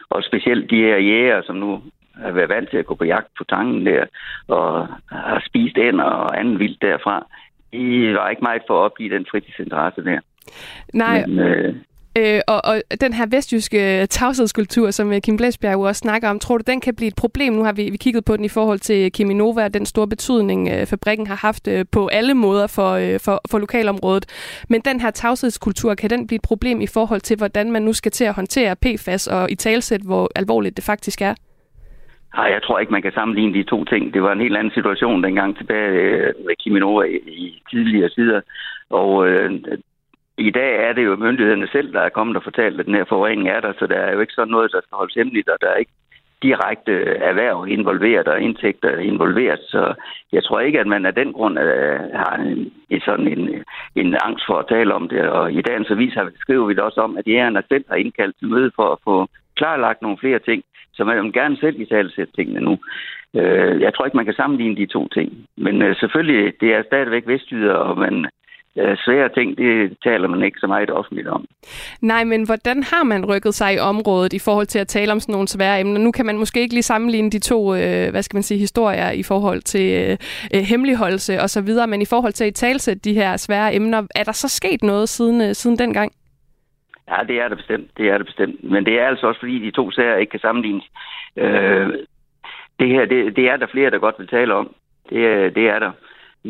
[0.09, 1.81] og specielt de her jæger, som nu
[2.15, 4.05] har været vant til at gå på jagt på tangen der,
[4.47, 7.27] og har spist ind og anden vildt derfra,
[7.73, 10.19] de var ikke meget for at opgive den fritidsinteresse der.
[10.93, 11.75] Nej, Men, øh,
[12.17, 16.57] Øh, og, og den her vestjyske tavshedskultur, som øh, Kim Blæsbjerg også snakker om, tror
[16.57, 17.53] du, den kan blive et problem?
[17.53, 20.69] Nu har vi, vi kigget på den i forhold til Kiminova og den store betydning,
[20.73, 24.25] øh, fabrikken har haft øh, på alle måder for, øh, for, for lokalområdet.
[24.69, 27.93] Men den her tavshedskultur, kan den blive et problem i forhold til, hvordan man nu
[27.93, 31.33] skal til at håndtere PFAS og i talsæt, hvor alvorligt det faktisk er?
[32.35, 34.13] Nej, jeg tror ikke, man kan sammenligne de to ting.
[34.13, 38.41] Det var en helt anden situation dengang tilbage øh, med Kiminova i, i tidligere sider.
[38.89, 39.51] Og øh,
[40.37, 43.05] i dag er det jo myndighederne selv, der er kommet og fortalt, at den her
[43.09, 45.57] forurening er der, så der er jo ikke sådan noget, der skal holdes hemmeligt, og
[45.61, 45.91] der er ikke
[46.41, 46.93] direkte
[47.29, 49.59] erhverv involveret og indtægter involveret.
[49.59, 49.93] Så
[50.31, 53.63] jeg tror ikke, at man af den grund øh, har en, en, sådan en,
[53.95, 55.21] en angst for at tale om det.
[55.29, 57.95] Og i dagens avis har vi, skriver vi det også om, at jægerne selv har
[57.95, 61.79] indkaldt til møde for at få klarlagt nogle flere ting, så man vil gerne selv
[61.81, 62.77] i tale sætte tingene nu.
[63.35, 65.47] Øh, jeg tror ikke, man kan sammenligne de to ting.
[65.57, 68.25] Men øh, selvfølgelig, det er stadigvæk vestjyder, og man
[68.77, 71.45] øh, svære ting, det taler man ikke så meget offentligt om.
[72.01, 75.19] Nej, men hvordan har man rykket sig i området i forhold til at tale om
[75.19, 75.99] sådan nogle svære emner?
[75.99, 79.11] Nu kan man måske ikke lige sammenligne de to, øh, hvad skal man sige, historier
[79.11, 80.17] i forhold til
[80.53, 84.07] øh, hemmeligholdelse og så videre, men i forhold til at talsætte de her svære emner,
[84.15, 86.11] er der så sket noget siden, øh, siden dengang?
[87.09, 87.97] Ja, det er det bestemt.
[87.97, 88.63] Det er det bestemt.
[88.63, 90.83] Men det er altså også, fordi de to sager ikke kan sammenlignes.
[91.37, 91.87] Øh,
[92.79, 94.75] det her, det, det er der flere, der godt vil tale om.
[95.09, 95.91] Det, det er der.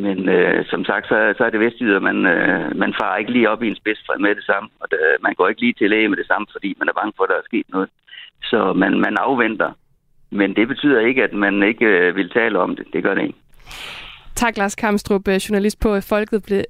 [0.04, 3.50] Men øh, som sagt, så, så er det vestjyder, man, øh, man farer ikke lige
[3.50, 4.70] op i en spids med det samme.
[4.80, 7.14] Og det, man går ikke lige til læge med det samme, fordi man er bange
[7.18, 7.90] for, at der er sket noget.
[8.44, 9.72] Så man, man afventer.
[10.30, 12.86] Men det betyder ikke, at man ikke øh, vil tale om det.
[12.94, 13.40] Det gør det ikke.
[14.36, 15.90] Tak, Lars Kamstrup, øh, journalist på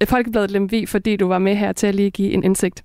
[0.10, 2.84] Folkebladet Lemvi, fordi du var med her til at lige give en indsigt.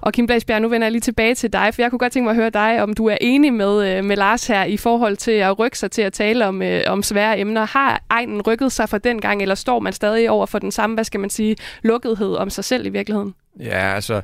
[0.00, 2.24] Og Kim Blasbjerg, nu vender jeg lige tilbage til dig, for jeg kunne godt tænke
[2.24, 5.16] mig at høre dig, om du er enig med, øh, med Lars her i forhold
[5.16, 7.66] til at rykke sig til at tale om, øh, om svære emner.
[7.66, 10.94] Har egnen rykket sig fra den gang, eller står man stadig over for den samme,
[10.94, 13.34] hvad skal man sige, lukkethed om sig selv i virkeligheden?
[13.60, 14.20] Ja, altså,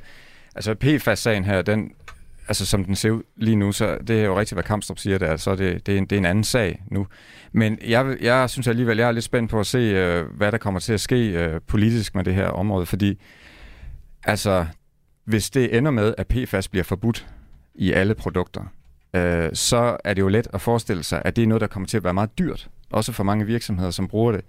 [0.55, 1.93] altså PFAS-sagen her, den,
[2.49, 5.19] altså som den ser ud lige nu, så det er jo rigtigt, hvad Kamstrup siger
[5.19, 7.07] der, så det, det, er en, det er en anden sag nu.
[7.53, 10.59] Men jeg, jeg synes alligevel, jeg er lidt spændt på at se, øh, hvad der
[10.59, 13.21] kommer til at ske øh, politisk med det her område, fordi
[14.25, 14.67] altså,
[15.31, 17.27] hvis det ender med, at PFAS bliver forbudt
[17.75, 18.63] i alle produkter,
[19.15, 21.87] øh, så er det jo let at forestille sig, at det er noget, der kommer
[21.87, 24.41] til at være meget dyrt, også for mange virksomheder, som bruger det.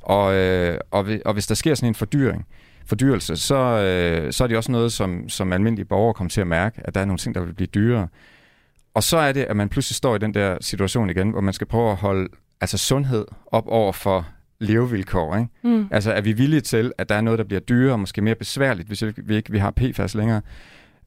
[0.00, 2.46] Og, øh, og, og hvis der sker sådan en fordyring,
[2.86, 6.46] fordyrelse, så, øh, så er det også noget, som, som almindelige borgere kommer til at
[6.46, 8.08] mærke, at der er nogle ting, der vil blive dyrere.
[8.94, 11.54] Og så er det, at man pludselig står i den der situation igen, hvor man
[11.54, 12.28] skal prøve at holde
[12.60, 14.26] altså sundhed op over for
[14.60, 15.36] levevilkår.
[15.36, 15.48] Ikke?
[15.62, 15.88] Mm.
[15.90, 18.34] Altså er vi villige til, at der er noget, der bliver dyrere og måske mere
[18.34, 20.40] besværligt, hvis vi ikke vi har PFAS længere,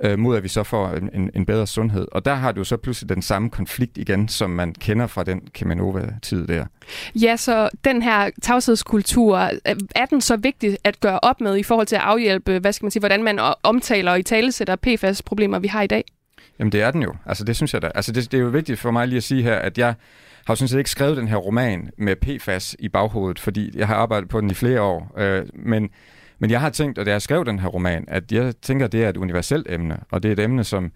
[0.04, 2.08] øh, mod at vi så får en, en, en bedre sundhed.
[2.12, 5.42] Og der har du så pludselig den samme konflikt igen, som man kender fra den
[5.54, 6.66] Kemanova-tid der.
[7.16, 11.64] Ja, så den her tavshedskultur, øh, er den så vigtig at gøre op med i
[11.64, 14.76] forhold til at afhjælpe, hvad skal man sige, hvordan man omtaler og i tale sætter
[14.76, 16.04] PFAS-problemer, vi har i dag?
[16.60, 17.14] Jamen det er den jo.
[17.26, 17.92] Altså det synes jeg da.
[17.96, 19.96] Altså det, det er jo vigtigt for mig lige at sige her, at jeg
[20.46, 23.88] har jo sådan set ikke skrevet den her roman med PFAS i baghovedet, fordi jeg
[23.88, 25.14] har arbejdet på den i flere år.
[25.18, 25.90] Øh, men,
[26.40, 28.92] men jeg har tænkt, og da jeg skrev den her roman, at jeg tænker, at
[28.92, 30.92] det er et universelt emne, og det er et emne, som,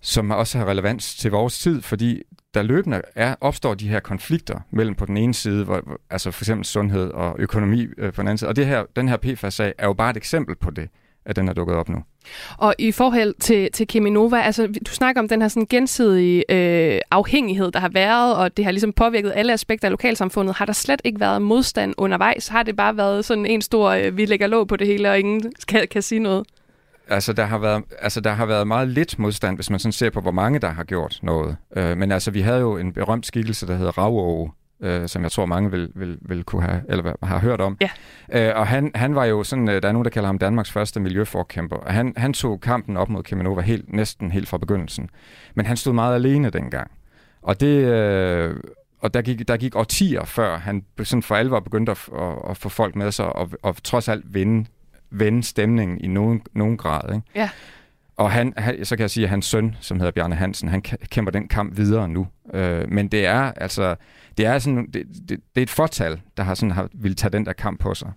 [0.00, 2.22] som også har relevans til vores tid, fordi
[2.54, 6.44] der løbende er, opstår de her konflikter mellem på den ene side, hvor, altså for
[6.44, 8.48] eksempel sundhed og økonomi øh, på den anden side.
[8.48, 10.88] Og det her, den her PFAS-sag er jo bare et eksempel på det
[11.26, 11.98] at den er dukket op nu.
[12.58, 17.00] Og i forhold til, til Keminova, altså du snakker om den her sådan gensidige øh,
[17.10, 20.56] afhængighed, der har været, og det har ligesom påvirket alle aspekter af lokalsamfundet.
[20.56, 22.48] Har der slet ikke været modstand undervejs?
[22.48, 25.18] Har det bare været sådan en stor, øh, vi lægger låg på det hele, og
[25.18, 26.46] ingen kan, kan sige noget?
[27.08, 30.10] Altså der, har været, altså, der har været meget lidt modstand, hvis man sådan ser
[30.10, 31.56] på, hvor mange der har gjort noget.
[31.76, 35.32] Øh, men altså, vi havde jo en berømt skikkelse, der hedder Ravåge, øh, som jeg
[35.32, 37.76] tror mange vil, vil, vil kunne have, eller har hørt om.
[37.80, 37.90] Ja.
[38.32, 40.72] Øh, og han, han var jo sådan, øh, der er nogen, der kalder ham Danmarks
[40.72, 45.10] første miljøforkæmper, og han, han tog kampen op mod Kemenova helt, næsten helt fra begyndelsen.
[45.54, 46.90] Men han stod meget alene dengang.
[47.42, 47.84] Og det...
[47.84, 48.56] Øh,
[49.00, 52.56] og der gik, der gik årtier, før han sådan for alvor begyndte at, at, at
[52.56, 54.66] få folk med sig, og, og trods alt vinde,
[55.10, 57.14] vende stemningen i nogen, nogen grad.
[57.14, 57.26] Ikke?
[57.34, 57.50] Ja.
[58.16, 60.82] Og han, han, så kan jeg sige, at hans søn, som hedder Bjarne Hansen, han
[60.82, 62.26] kæmper den kamp videre nu.
[62.54, 63.96] Øh, men det er altså,
[64.36, 67.30] det er sådan, det, det, det er et fortal, der har sådan har vil tage
[67.30, 68.08] den der kamp på sig.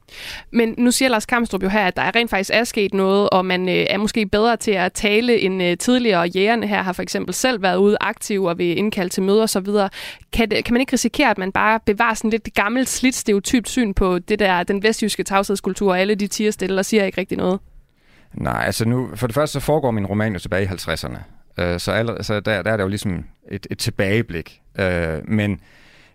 [0.52, 3.46] Men nu siger Lars Kamstrup jo her, at der rent faktisk er sket noget, og
[3.46, 6.22] man øh, er måske bedre til at tale end øh, tidligere.
[6.22, 9.68] Jægerne her har for eksempel selv været ude aktiv og vil indkalde til møder osv.
[10.34, 13.70] Kan, det, kan man ikke risikere, at man bare bevarer sådan lidt gammelt, slidt, stereotypt
[13.70, 17.18] syn på det der, den vestjyske tavshedskultur, og alle de tiger stille og siger ikke
[17.18, 17.60] rigtig noget?
[18.34, 21.18] Nej, altså nu, for det første så foregår min roman jo tilbage i 50'erne.
[21.60, 24.62] Øh, så allerede, så der, der er der jo ligesom et, et tilbageblik.
[24.80, 25.60] Øh, men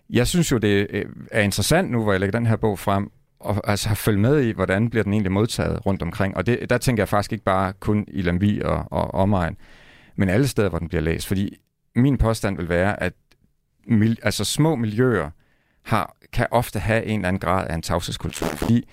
[0.09, 3.11] jeg synes jo, det øh, er interessant nu, hvor jeg lægger den her bog frem,
[3.39, 6.37] og altså har følge med i, hvordan bliver den egentlig modtaget rundt omkring.
[6.37, 9.57] Og det, der tænker jeg faktisk ikke bare kun i Lambi og, og omegn,
[10.15, 11.27] men alle steder, hvor den bliver læst.
[11.27, 11.57] Fordi
[11.95, 13.13] min påstand vil være, at
[13.87, 15.29] mil, altså små miljøer
[15.83, 18.47] har, kan ofte have en eller anden grad af en tavshedskultur.
[18.47, 18.87] Fordi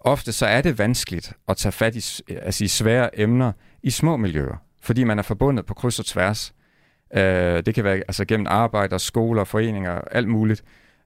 [0.00, 4.16] ofte så er det vanskeligt at tage fat i, altså i svære emner i små
[4.16, 6.54] miljøer, fordi man er forbundet på kryds og tværs.
[7.14, 10.64] Øh, det kan være altså gennem arbejde, skoler, foreninger, alt muligt.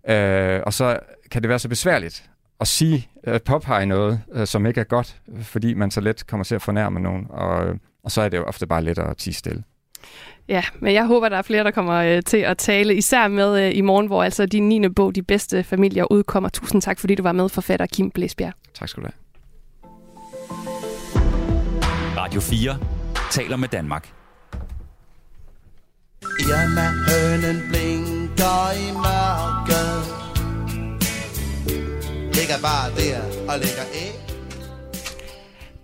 [0.08, 0.98] Øh, og så
[1.30, 2.30] kan det være så besværligt
[2.60, 6.44] at sige, at påpege noget, øh, som ikke er godt, fordi man så let kommer
[6.44, 9.34] til at fornærme nogen, og, og så er det jo ofte bare lettere at tige
[9.34, 9.62] stille.
[10.48, 13.66] Ja, men jeg håber, der er flere, der kommer øh, til at tale, især med
[13.66, 14.88] øh, i morgen, hvor altså din 9.
[14.88, 16.48] bog, De bedste familier, udkommer.
[16.48, 18.52] Tusind tak, fordi du var med, forfatter Kim Blæsbjerg.
[18.74, 19.24] Tak skal du have.
[22.16, 22.76] Radio 4
[23.30, 24.12] taler med Danmark.
[26.40, 30.24] Irma hønen blinker i mørket
[32.34, 33.18] Ligger bare der
[33.52, 34.23] og lægger æg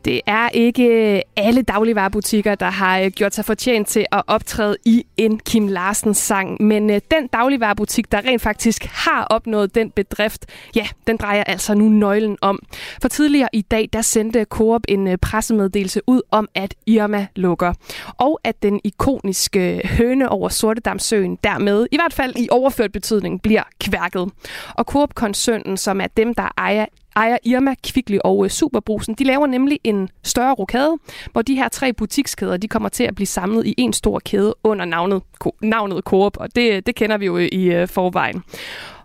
[0.05, 4.77] det er ikke øh, alle dagligvarerbutikker, der har øh, gjort sig fortjent til at optræde
[4.85, 6.63] i en Kim Larsens sang.
[6.63, 11.75] Men øh, den dagligvarebutik, der rent faktisk har opnået den bedrift, ja, den drejer altså
[11.75, 12.59] nu nøglen om.
[13.03, 17.73] For tidligere i dag, der sendte Coop en pressemeddelelse ud om, at Irma lukker.
[18.19, 23.63] Og at den ikoniske høne over Sortedamsøen dermed, i hvert fald i overført betydning, bliver
[23.81, 24.29] kværket.
[24.75, 29.15] Og Coop-koncernen, som er dem, der ejer ejer Irma, Kvickly og øh, Superbrusen.
[29.15, 30.97] De laver nemlig en større rokade,
[31.33, 34.55] hvor de her tre butikskæder de kommer til at blive samlet i en stor kæde
[34.65, 35.23] under navnet,
[35.63, 38.43] navnet Coop, og det, øh, det kender vi jo øh, i forvejen.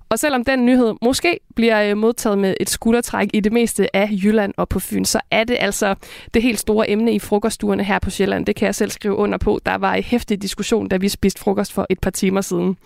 [0.10, 4.10] Og selvom den nyhed måske bliver øh, modtaget med et skuldertræk i det meste af
[4.12, 5.96] Jylland og på Fyn, så er det altså
[6.34, 8.46] det helt store emne i frokoststuerne her på Sjælland.
[8.46, 9.60] Det kan jeg selv skrive under på.
[9.66, 12.78] Der var en hæftig diskussion, da vi spiste frokost for et par timer siden.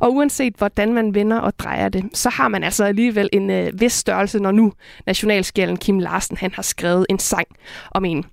[0.00, 3.80] Og uanset hvordan man vender og drejer det, så har man altså alligevel en øh,
[3.80, 4.72] vis størrelse, når nu
[5.06, 7.46] nationalskjælden Kim Larsen han har skrevet en sang
[7.90, 8.24] om en.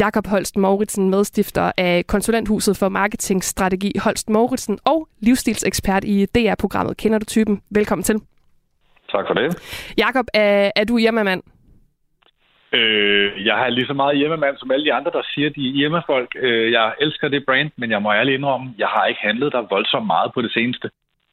[0.00, 7.18] Jakob Holst Mauritsen, medstifter af konsulenthuset for marketingstrategi Holst Mauritsen og livsstilsekspert i DR-programmet Kender
[7.18, 7.60] du typen?
[7.70, 8.16] Velkommen til.
[9.12, 9.48] Tak for det.
[9.98, 11.42] Jakob, er, er du hjemmemand?
[12.72, 15.72] Øh, jeg har lige så meget hjemmemand som alle de andre, der siger, de er
[15.72, 16.30] hjemmefolk.
[16.36, 19.66] Øh, jeg elsker det brand, men jeg må ærligt indrømme, jeg har ikke handlet der
[19.70, 20.90] voldsomt meget på det seneste.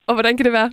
[0.08, 0.72] Og hvordan kan det være?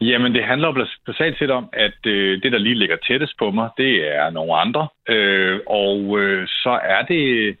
[0.00, 3.50] Jamen, det handler jo basalt set om, at øh, det, der lige ligger tættest på
[3.50, 4.88] mig, det er nogle andre.
[5.08, 7.56] Øh, og øh, så er det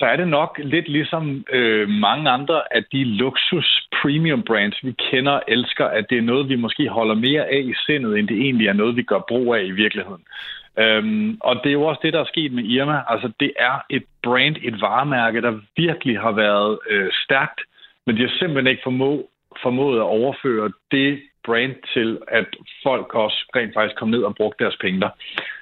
[0.00, 4.92] så er det nok lidt ligesom øh, mange andre af de luksus premium brands, vi
[5.10, 8.28] kender og elsker, at det er noget, vi måske holder mere af i sindet, end
[8.28, 10.24] det egentlig er noget, vi gør brug af i virkeligheden.
[10.78, 13.02] Øhm, og det er jo også det, der er sket med Irma.
[13.08, 17.60] Altså, det er et brand, et varemærke, der virkelig har været øh, stærkt,
[18.06, 19.28] men de har simpelthen ikke formå,
[19.62, 22.46] formået at overføre det brand til, at
[22.82, 25.10] folk også rent faktisk kom ned og brugte deres penge der.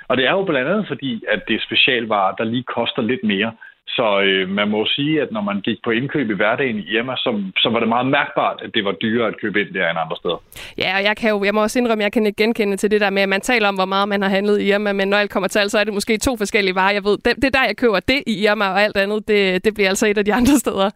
[0.09, 3.25] Og det er jo blandt andet fordi, at det er specialvarer, der lige koster lidt
[3.25, 3.53] mere.
[3.99, 7.15] Så øh, man må sige, at når man gik på indkøb i hverdagen i Irma,
[7.17, 9.99] så, så var det meget mærkbart, at det var dyrere at købe ind der end
[10.05, 10.39] andre steder.
[10.79, 12.91] Ja, og jeg, kan jo, jeg må også indrømme, at jeg kan ikke genkende til
[12.91, 15.09] det der med, at man taler om, hvor meget man har handlet i Irma, men
[15.09, 16.93] når alt kommer til så er det måske to forskellige varer.
[16.93, 19.65] Jeg ved, det, det er der, jeg køber det i Irma, og alt andet, det,
[19.65, 20.91] det bliver altså et af de andre steder.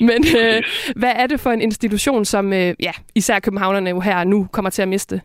[0.00, 0.62] Men øh,
[0.96, 4.70] hvad er det for en institution, som øh, ja, især københavnerne jo her nu kommer
[4.70, 5.20] til at miste?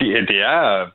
[0.00, 0.86] Det, det er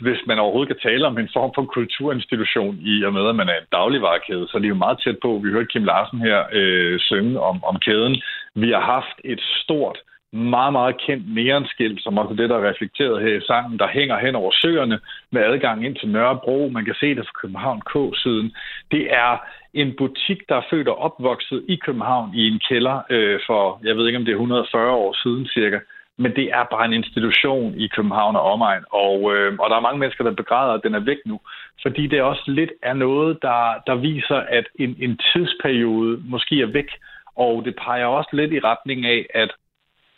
[0.00, 3.48] hvis man overhovedet kan tale om en form for kulturinstitution i og med, at man
[3.48, 5.40] er en dagligvarekæde, så er det jo meget tæt på.
[5.44, 8.22] Vi hørte Kim Larsen her øh, synge om, om kæden.
[8.54, 9.98] Vi har haft et stort,
[10.32, 13.88] meget, meget kendt neonskilt, som også er det, der er reflekteret her i sangen, der
[13.88, 15.00] hænger hen over søerne
[15.32, 16.68] med adgang ind til Nørrebro.
[16.72, 18.56] Man kan se det fra København K-siden.
[18.90, 19.38] Det er
[19.74, 23.96] en butik, der er født og opvokset i København i en kælder øh, for, jeg
[23.96, 25.78] ved ikke om det er 140 år siden cirka
[26.18, 29.80] men det er bare en institution i København og omegn, og, øh, og der er
[29.80, 31.40] mange mennesker, der begræder, at den er væk nu,
[31.82, 36.66] fordi det også lidt er noget, der, der viser, at en, en tidsperiode måske er
[36.66, 36.90] væk,
[37.36, 39.50] og det peger også lidt i retning af, at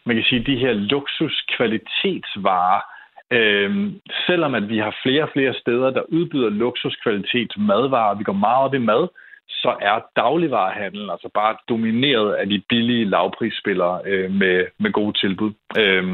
[0.05, 2.81] man kan sige, de her luksuskvalitetsvarer,
[3.31, 3.93] øh,
[4.27, 8.65] selvom at vi har flere og flere steder, der udbyder luksuskvalitets madvarer, vi går meget
[8.65, 9.09] op i mad,
[9.63, 15.53] så er dagligvarehandlen altså bare domineret af de billige lavprisspillere øh, med, med gode tilbud.
[15.79, 16.05] Øh,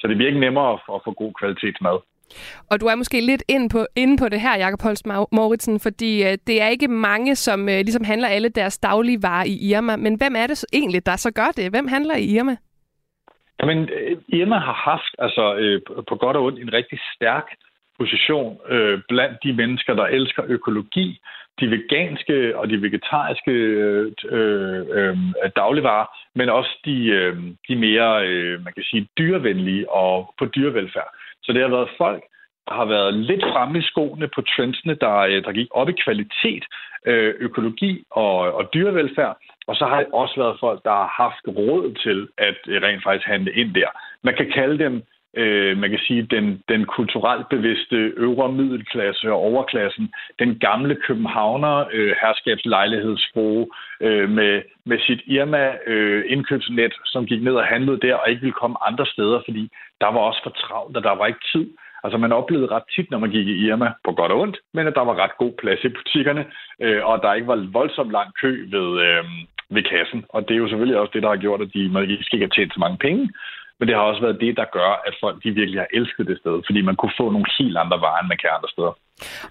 [0.00, 1.98] så det bliver ikke nemmere at, at få god kvalitetsmad.
[2.70, 6.22] Og du er måske lidt inde på, inde på det her, Jakob Holst Mauritsen, fordi
[6.22, 9.96] øh, det er ikke mange, som øh, ligesom handler alle deres daglige varer i Irma.
[9.96, 11.70] Men hvem er det så egentlig, der så gør det?
[11.70, 12.56] Hvem handler i Irma?
[13.60, 17.46] Jamen, øh, Irma har haft altså øh, på godt og ondt en rigtig stærk
[17.98, 21.20] position øh, blandt de mennesker, der elsker økologi,
[21.60, 25.16] de veganske og de vegetariske øh, øh, øh,
[25.56, 27.36] dagligvarer, men også de, øh,
[27.68, 31.10] de mere, øh, man kan sige, dyrevenlige og på dyrevelfærd.
[31.42, 32.22] Så det har været folk,
[32.68, 36.00] der har været lidt fremme i skoene på trendsene, der, øh, der gik op i
[36.04, 36.64] kvalitet,
[37.06, 39.36] øh, økologi og, og dyrevelfærd.
[39.66, 43.02] Og så har det også været folk, der har haft råd til at øh, rent
[43.02, 43.90] faktisk handle ind der.
[44.24, 45.02] Man kan kalde dem
[45.36, 51.84] øh, man kan sige, den, den kulturelt bevidste øvre middelklasse og overklassen, den gamle københavner
[51.92, 53.66] øh, herskabslejlighedsfrue
[54.00, 56.42] øh, med, med sit Irma øh,
[57.04, 59.70] som gik ned og handlede der og ikke ville komme andre steder, fordi
[60.00, 61.68] der var også for travlt, og der var ikke tid.
[62.04, 64.86] Altså man oplevede ret tit, når man gik i Irma, på godt og ondt, men
[64.86, 66.44] at der var ret god plads i butikkerne,
[66.80, 69.24] øh, og der ikke var voldsomt lang kø ved, øh,
[69.70, 70.24] ved kassen.
[70.28, 72.54] Og det er jo selvfølgelig også det, der har gjort, at de måske ikke har
[72.54, 73.30] tjent så mange penge,
[73.80, 76.38] men det har også været det, der gør, at folk de virkelig har elsket det
[76.38, 78.94] sted, fordi man kunne få nogle helt andre varer, end man kan andre steder.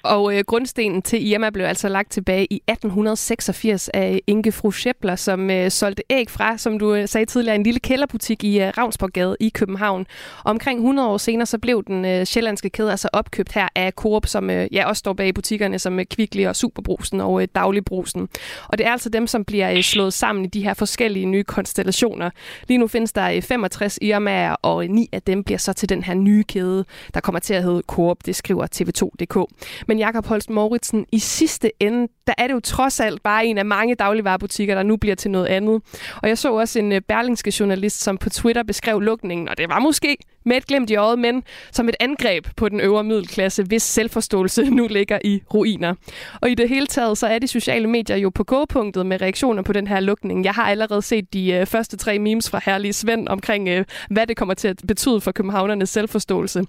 [0.03, 5.15] Og øh, grundstenen til Irma blev altså lagt tilbage i 1886 af Inge Fru Schepler,
[5.15, 8.73] som øh, solgte æg fra, som du øh, sagde tidligere, en lille kælderbutik i øh,
[8.77, 10.05] Ravnsborggade i København.
[10.43, 13.91] Og omkring 100 år senere, så blev den øh, sjællandske kæde altså opkøbt her af
[13.91, 17.47] Coop, som øh, ja, også står bag butikkerne som øh, Kvickly og Superbrusen og øh,
[17.55, 18.29] Dagligbrusen.
[18.67, 21.43] Og det er altså dem, som bliver øh, slået sammen i de her forskellige nye
[21.43, 22.29] konstellationer.
[22.67, 25.89] Lige nu findes der øh, 65 Irmaer, og øh, ni af dem bliver så til
[25.89, 28.17] den her nye kæde, der kommer til at hedde Coop.
[28.25, 29.58] Det skriver tv2.dk.
[29.87, 33.57] Men Jakob Holst Mauritsen, i sidste ende, der er det jo trods alt bare en
[33.57, 35.81] af mange dagligvarerbutikker, der nu bliver til noget andet.
[36.23, 39.69] Og jeg så også en øh, berlingske journalist, som på Twitter beskrev lukningen, og det
[39.69, 43.63] var måske med et glimt i øjet, men som et angreb på den øvre middelklasse,
[43.67, 45.95] hvis selvforståelse nu ligger i ruiner.
[46.41, 49.63] Og i det hele taget, så er de sociale medier jo på gåpunktet med reaktioner
[49.63, 50.45] på den her lukning.
[50.45, 54.27] Jeg har allerede set de øh, første tre memes fra Herlige Svend omkring, øh, hvad
[54.27, 56.59] det kommer til at betyde for københavnernes selvforståelse.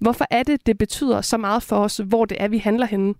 [0.00, 3.14] Hvorfor er det, det betyder så meget for os, hvor det er, vi handler henne?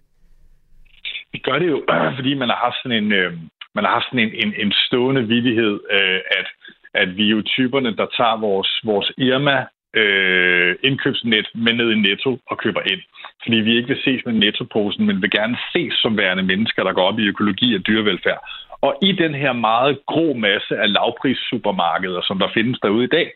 [1.33, 1.85] Vi gør det jo,
[2.19, 3.33] fordi man har haft sådan en, øh,
[3.75, 6.47] man har haft sådan en, en, en stående vidighed, øh, at
[6.95, 9.67] at vi er jo typerne, der tager vores, vores Irma
[9.99, 13.03] øh, indkøbsnet med ned i Netto og køber ind.
[13.43, 16.93] Fordi vi ikke vil ses med nettoposen, men vil gerne ses som værende mennesker, der
[16.93, 18.41] går op i økologi og dyrevelfærd.
[18.81, 23.33] Og i den her meget grå masse af lavprissupermarkeder, som der findes derude i dag,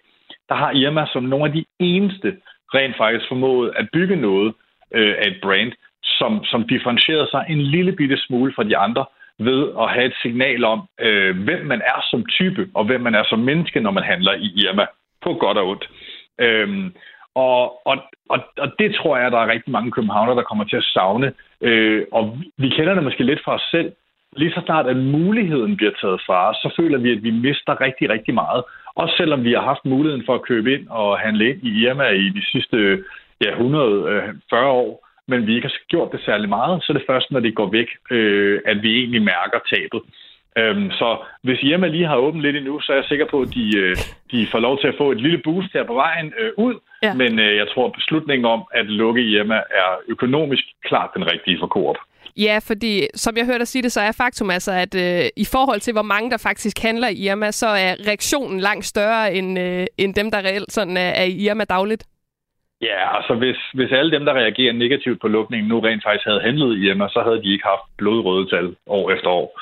[0.49, 2.37] der har Irma som nogle af de eneste
[2.75, 4.55] rent faktisk formået at bygge noget
[4.95, 9.05] øh, af et brand, som, som differentierede sig en lille bitte smule fra de andre,
[9.39, 13.15] ved at have et signal om, øh, hvem man er som type, og hvem man
[13.15, 14.87] er som menneske, når man handler i Irma,
[15.23, 15.89] på godt og ondt.
[16.39, 16.93] Øhm,
[17.35, 17.97] og, og,
[18.29, 20.91] og, og det tror jeg, at der er rigtig mange københavner, der kommer til at
[20.95, 21.33] savne.
[21.61, 23.93] Øh, og vi kender det måske lidt fra os selv.
[24.37, 27.81] Lige så snart, at muligheden bliver taget fra os, så føler vi, at vi mister
[27.81, 28.65] rigtig, rigtig meget.
[28.95, 32.09] Også selvom vi har haft muligheden for at købe ind og handle ind i Irma
[32.09, 33.05] i de sidste
[33.45, 37.07] ja, 140 øh, år, men vi ikke har gjort det særlig meget, så er det
[37.11, 40.03] først, når det går væk, øh, at vi egentlig mærker tabet.
[40.59, 43.55] Øhm, så hvis Irma lige har åbent lidt endnu, så er jeg sikker på, at
[43.55, 43.97] de, øh,
[44.31, 46.75] de får lov til at få et lille boost her på vejen øh, ud.
[47.03, 47.15] Ja.
[47.15, 51.67] Men øh, jeg tror, beslutningen om at lukke Irma er økonomisk klart den rigtige for
[51.67, 51.97] Coop.
[52.37, 55.47] Ja, fordi som jeg hørte dig sige det, så er faktum altså, at øh, i
[55.53, 59.59] forhold til, hvor mange der faktisk handler i Irma, så er reaktionen langt større end,
[59.59, 62.05] øh, end dem, der reelt sådan er, er i Irma dagligt.
[62.81, 66.41] Ja, altså hvis, hvis alle dem, der reagerer negativt på lukningen, nu rent faktisk havde
[66.41, 69.61] handlet i Irma, så havde de ikke haft blodrøde tal år efter år.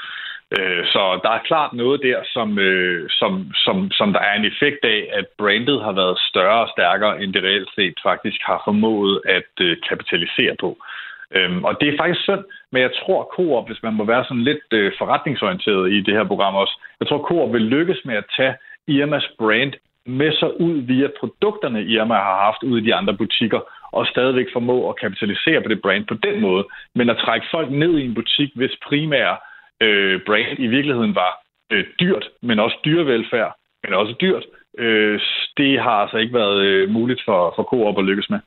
[0.58, 4.44] Øh, så der er klart noget der, som, øh, som, som, som der er en
[4.52, 8.62] effekt af, at brandet har været større og stærkere, end det reelt set faktisk har
[8.64, 10.70] formået at øh, kapitalisere på.
[11.36, 14.44] Øhm, og det er faktisk synd, men jeg tror, Coop, hvis man må være sådan
[14.50, 18.30] lidt øh, forretningsorienteret i det her program også, jeg tror, Coop vil lykkes med at
[18.36, 18.54] tage
[18.88, 19.72] Irmas brand
[20.06, 23.60] med sig ud via produkterne, Irma har haft ude i de andre butikker,
[23.92, 26.64] og stadigvæk formå at kapitalisere på det brand på den måde.
[26.94, 29.36] Men at trække folk ned i en butik, hvis primære
[29.80, 31.32] øh, brand i virkeligheden var
[31.72, 34.44] øh, dyrt, men også dyrevelfærd, men også dyrt,
[34.78, 35.20] øh,
[35.56, 38.38] det har altså ikke været øh, muligt for, for Coop at lykkes med.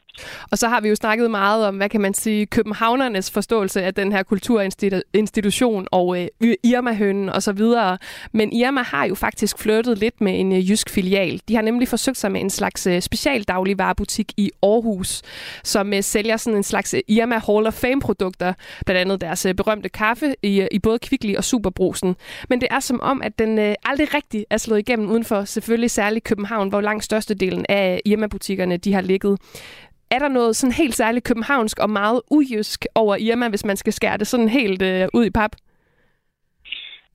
[0.52, 3.94] Og så har vi jo snakket meget om, hvad kan man sige, københavnernes forståelse af
[3.94, 7.98] den her kulturinstitution og øh, Irma-hønen og så videre.
[8.32, 11.42] Men Irma har jo faktisk flyttet lidt med en øh, jysk filial.
[11.48, 15.22] De har nemlig forsøgt sig med en slags øh, specialdagligvarerbutik i Aarhus,
[15.64, 18.54] som øh, sælger sådan en slags øh, Irma Hall of Fame-produkter,
[18.86, 22.16] blandt andet deres øh, berømte kaffe i, øh, i både Kvickly og Superbrusen.
[22.50, 25.44] Men det er som om, at den øh, aldrig rigtig er slået igennem uden for
[25.44, 29.40] selvfølgelig særligt København, hvor langt størstedelen af Irma-butikkerne de har ligget.
[30.12, 33.94] Er der noget sådan helt særligt københavnsk og meget ujysk over Irma, hvis man skal
[33.94, 35.52] skære det sådan helt øh, ud i pap?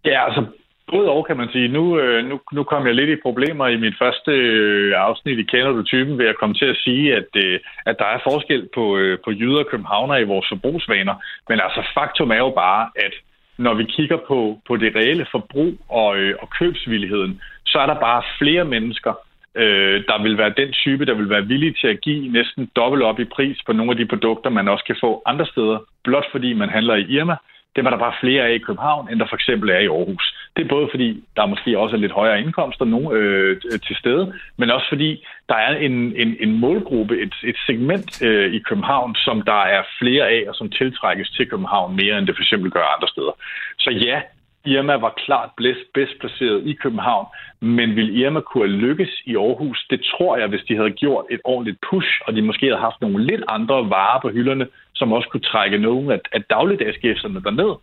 [0.04, 0.44] Ja, altså
[0.90, 1.68] både og kan man sige.
[1.68, 5.42] Nu, øh, nu, nu kom jeg lidt i problemer i mit første øh, afsnit i
[5.42, 8.68] Kender du typen ved at komme til at sige, at, øh, at der er forskel
[8.74, 11.14] på, øh, på jyder og københavner i vores forbrugsvaner.
[11.48, 13.14] Men altså faktum er jo bare, at
[13.58, 18.00] når vi kigger på, på det reelle forbrug og, øh, og købsvilligheden, så er der
[18.00, 19.12] bare flere mennesker,
[19.54, 23.02] øh, der vil være den type, der vil være villige til at give næsten dobbelt
[23.02, 26.26] op i pris på nogle af de produkter, man også kan få andre steder, blot
[26.30, 27.36] fordi man handler i Irma,
[27.76, 30.34] det var der bare flere af i København, end der for eksempel er i Aarhus.
[30.58, 34.34] Det er både fordi, der måske også er lidt højere indkomster nu øh, til stede,
[34.56, 39.14] men også fordi, der er en, en, en målgruppe, et, et segment øh, i København,
[39.14, 42.70] som der er flere af, og som tiltrækkes til København mere, end det for eksempel
[42.70, 43.34] gør andre steder.
[43.78, 44.20] Så ja,
[44.64, 47.26] Irma var klart bedst, bedst placeret i København,
[47.60, 49.86] men vil Irma kunne lykkes i Aarhus?
[49.90, 53.00] Det tror jeg, hvis de havde gjort et ordentligt push, og de måske havde haft
[53.00, 57.74] nogle lidt andre varer på hylderne, som også kunne trække nogle af, af dagligdagsgæsterne derned.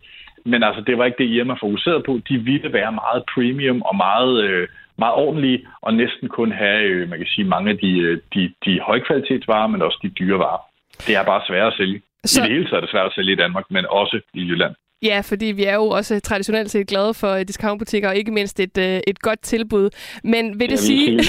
[0.52, 2.20] Men altså, det var ikke det, Irma fokuserede på.
[2.28, 4.68] De ville være meget premium og meget, øh,
[4.98, 8.52] meget ordentlige, og næsten kun have, øh, man kan sige, mange af de, øh, de,
[8.64, 10.62] de højkvalitetsvarer, men også de dyre varer.
[11.06, 12.02] Det er bare svært at sælge.
[12.24, 12.40] Så...
[12.40, 14.74] I det hele taget er det svært at sælge i Danmark, men også i Jylland.
[15.02, 18.60] Ja, fordi vi er jo også traditionelt set glade for øh, discountbutikker, og ikke mindst
[18.60, 19.90] et, øh, et godt tilbud.
[20.24, 21.10] Men vil det sige...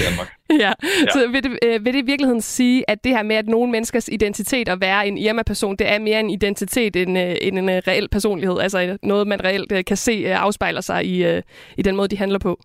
[0.50, 0.72] ja, ja,
[1.10, 3.72] så vil det, øh, vil det i virkeligheden sige, at det her med, at nogle
[3.72, 8.08] menneskers identitet at være en Irma-person, det er mere en identitet end, end en reel
[8.08, 8.58] personlighed?
[8.60, 11.40] Altså noget, man reelt kan se afspejler sig i,
[11.76, 12.60] i den måde, de handler på?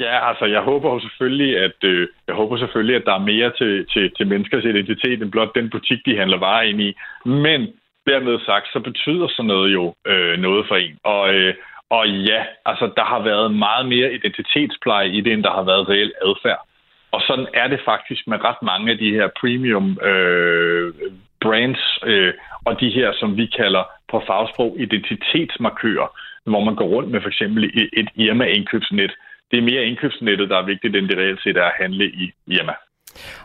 [0.00, 3.52] Ja, altså jeg håber jo selvfølgelig, at øh, jeg håber selvfølgelig, at der er mere
[3.58, 6.94] til, til, til menneskers identitet end blot den butik, de handler varer ind i.
[7.24, 7.68] Men
[8.06, 10.98] dermed sagt, så betyder sådan noget jo øh, noget for en.
[11.04, 11.54] Og, øh,
[11.90, 15.88] og ja, altså der har været meget mere identitetspleje i det, end der har været
[15.88, 16.66] reel adfærd.
[17.12, 20.94] Og sådan er det faktisk med ret mange af de her premium øh,
[21.40, 22.32] brands, øh,
[22.64, 26.08] og de her, som vi kalder på fagsprog, identitetsmarkører,
[26.44, 29.12] hvor man går rundt med for eksempel et, et Irma-indkøbsnet.
[29.50, 32.32] Det er mere indkøbsnettet, der er vigtigt, end det reelt set er at handle i
[32.46, 32.74] Irma.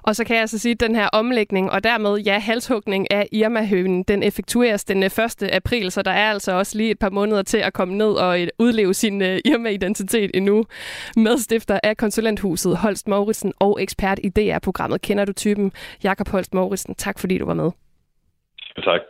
[0.03, 3.27] Og så kan jeg altså sige, at den her omlægning og dermed ja, halshugning af
[3.31, 5.09] Irma-hønen, den effektueres den øh,
[5.41, 5.43] 1.
[5.53, 8.41] April, så der er altså også lige et par måneder til at komme ned og
[8.41, 10.65] øh, udleve sin uh, Irma-identitet endnu.
[11.17, 15.71] Medstifter af konsulenthuset Holst Mauritsen og ekspert i DR-programmet Kender du typen?
[16.03, 17.71] Jakob Holst Mauritsen, tak fordi du var med.
[18.83, 19.01] tak.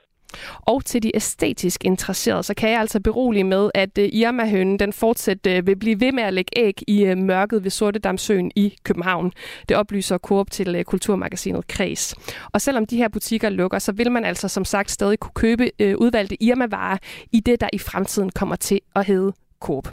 [0.61, 4.93] Og til de æstetisk interesserede, så kan jeg altså berolige med, at uh, Irma-hønen den
[4.93, 8.75] fortsat uh, vil blive ved med at lægge æg i uh, mørket ved Sortedamsøen i
[8.83, 9.31] København.
[9.69, 12.15] Det oplyser Coop til Kulturmagasinet Kreds.
[12.51, 15.71] Og selvom de her butikker lukker, så vil man altså som sagt stadig kunne købe
[15.97, 16.97] udvalgte Irma-varer
[17.31, 19.88] i det, der i fremtiden kommer til at hedde Coop.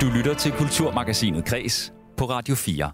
[0.00, 2.90] Du lytter til Kulturmagasinet Kres på Radio 4.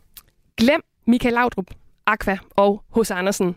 [0.57, 1.67] Glem Michael Laudrup.
[2.11, 3.57] Aqua og hos Andersen.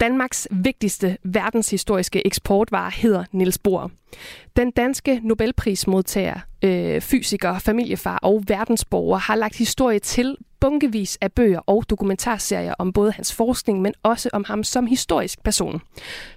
[0.00, 3.90] Danmarks vigtigste verdenshistoriske eksportvare hedder Niels Bohr.
[4.56, 11.60] Den danske Nobelprismodtager, øh, fysiker, familiefar og verdensborger har lagt historie til bunkevis af bøger
[11.66, 15.80] og dokumentarserier om både hans forskning, men også om ham som historisk person.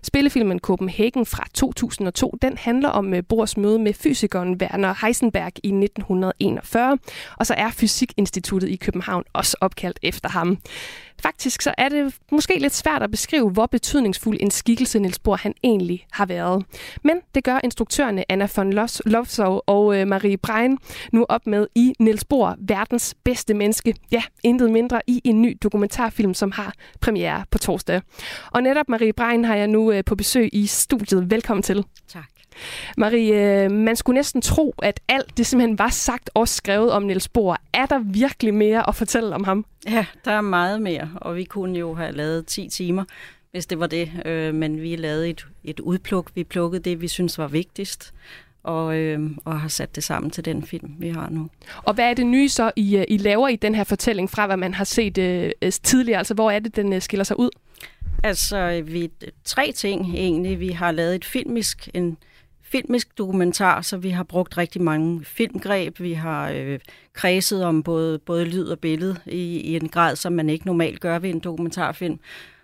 [0.04, 5.68] Spillefilmen Copenhagen fra 2002, den handler om øh, Bohrs møde med fysikeren Werner Heisenberg i
[5.68, 6.98] 1941,
[7.38, 10.58] og så er Fysikinstituttet i København også opkaldt efter ham.
[11.26, 15.36] Faktisk så er det måske lidt svært at beskrive, hvor betydningsfuld en skikkelse Niels Bohr
[15.36, 16.66] han egentlig har været.
[17.04, 20.78] Men det gør instruktørerne Anna von Los, Lofsov og øh, Marie Brein
[21.12, 23.96] nu op med i Niels Bohr, verdens bedste menneske.
[24.12, 28.02] Ja, intet mindre i en ny dokumentarfilm, som har premiere på torsdag.
[28.52, 31.32] Og netop Marie Brein har jeg nu øh, på besøg i studiet.
[31.32, 31.86] Velkommen til.
[32.08, 32.35] Tak.
[32.98, 37.04] Marie, øh, man skulle næsten tro, at alt det simpelthen var sagt og skrevet om
[37.04, 37.58] Niels Bohr.
[37.74, 39.66] Er der virkelig mere at fortælle om ham?
[39.90, 43.04] Ja, der er meget mere, og vi kunne jo have lavet 10 timer,
[43.52, 44.12] hvis det var det.
[44.26, 46.32] Øh, men vi lavede et, et udpluk.
[46.36, 48.14] Vi plukkede det, vi synes var vigtigst,
[48.64, 51.50] og, øh, og har sat det sammen til den film, vi har nu.
[51.84, 54.46] Og hvad er det nye så, I, øh, I laver i den her fortælling fra,
[54.46, 55.52] hvad man har set øh,
[55.84, 56.18] tidligere?
[56.18, 57.50] Altså, hvor er det, den øh, skiller sig ud?
[58.24, 59.12] Altså, vi
[59.44, 60.60] tre ting egentlig.
[60.60, 62.18] Vi har lavet et filmisk, en
[62.66, 66.00] filmisk dokumentar, så vi har brugt rigtig mange filmgreb.
[66.00, 66.80] Vi har øh,
[67.14, 71.00] kredset om både, både lyd og billede i, i en grad, som man ikke normalt
[71.00, 72.20] gør ved en dokumentarfilm.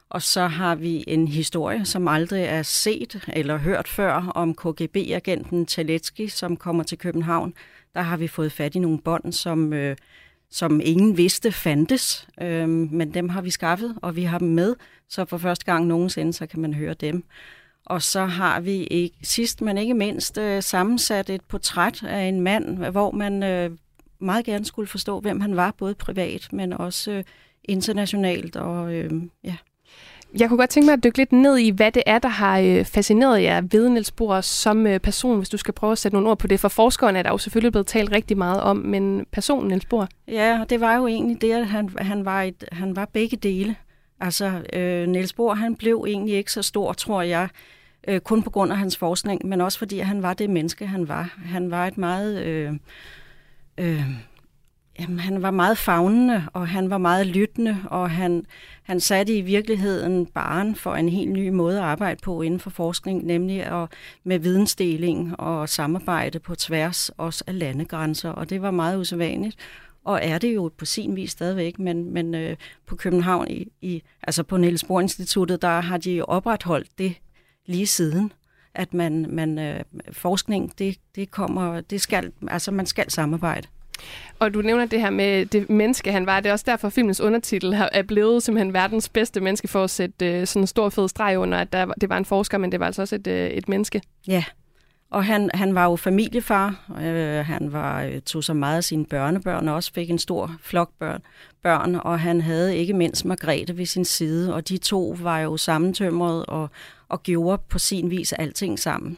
[0.10, 5.66] Og så har vi en historie, som aldrig er set eller hørt før, om KGB-agenten
[5.66, 7.54] Taletski, som kommer til København.
[7.94, 9.96] Der har vi fået fat i nogle bånd, som, øh,
[10.50, 14.76] som ingen vidste fandtes, øh, men dem har vi skaffet, og vi har dem med,
[15.10, 17.24] så for første gang nogensinde, så kan man høre dem.
[17.86, 22.42] Og så har vi ikke, sidst men ikke mindst øh, sammensat et portræt af en
[22.42, 23.72] mand, hvor man øh,
[24.20, 27.24] meget gerne skulle forstå, hvem han var, både privat, men også øh,
[27.64, 28.56] internationalt.
[28.56, 29.12] Og, øh,
[29.44, 29.56] ja.
[30.40, 32.84] Jeg kunne godt tænke mig at dykke lidt ned i, hvad det er, der har
[32.84, 36.38] fascineret jer ved Niels Bohr som person, hvis du skal prøve at sætte nogle ord
[36.40, 36.60] på det.
[36.60, 40.08] For forskeren er der jo selvfølgelig blevet talt rigtig meget om, men personen Niels Bohr?
[40.28, 43.76] Ja, det var jo egentlig det, at han, han, var, et, han var begge dele.
[44.22, 47.50] Altså, øh, Niels Bohr, han blev egentlig ikke så stor, tror jeg,
[48.08, 51.08] øh, kun på grund af hans forskning, men også fordi han var det menneske, han
[51.08, 51.36] var.
[51.46, 52.42] Han var et meget...
[52.44, 52.74] Øh,
[53.78, 54.06] øh,
[55.00, 58.46] Jamen, han var meget fagnende, og han var meget lyttende, og han,
[58.84, 62.70] han satte i virkeligheden baren for en helt ny måde at arbejde på inden for
[62.70, 63.90] forskning, nemlig at,
[64.24, 69.56] med vidensdeling og samarbejde på tværs også af landegrænser, og det var meget usædvanligt.
[70.06, 74.04] Og er det jo på sin vis stadigvæk, men, men øh, på København, i, i,
[74.24, 77.14] altså på Niels Bohr Instituttet, der har de opretholdt det
[77.66, 78.32] lige siden
[78.76, 83.68] at man, man øh, forskning, det, det kommer, det skal, altså man skal samarbejde.
[84.40, 86.40] Og du nævner det her med det menneske, han var.
[86.40, 90.26] Det er også derfor, filmens undertitel er blevet simpelthen verdens bedste menneske for at sætte
[90.26, 92.80] øh, sådan en stor fed streg under, at der, det var en forsker, men det
[92.80, 94.02] var altså også et, øh, et menneske.
[94.28, 94.44] Ja,
[95.12, 96.92] og han, han var jo familiefar.
[97.02, 100.56] Øh, han var, øh, tog så meget af sine børnebørn og også fik en stor
[100.64, 101.22] flok børn,
[101.64, 101.96] børn.
[101.96, 104.54] Og han havde ikke mindst Margrethe ved sin side.
[104.54, 106.70] Og de to var jo sammentømret og,
[107.10, 109.18] og gjorde på sin vis alting sammen.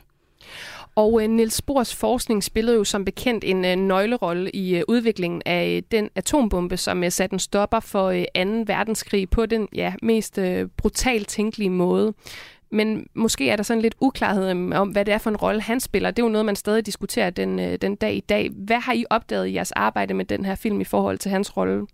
[0.96, 5.42] Og øh, Niels Bohrs forskning spillede jo som bekendt en øh, nøglerolle i øh, udviklingen
[5.46, 8.64] af øh, den atombombe, som øh, satte en stopper for øh, 2.
[8.68, 12.14] verdenskrig på den ja, mest øh, brutalt tænkelige måde.
[12.74, 15.80] Men måske er der sådan lidt uklarhed om, hvad det er for en rolle, han
[15.80, 16.12] spiller.
[16.12, 18.50] Det er jo noget, man stadig diskuterer den, øh, den dag i dag.
[18.50, 21.58] Hvad har I opdaget i jeres arbejde med den her film i forhold til hans
[21.58, 21.88] rolle?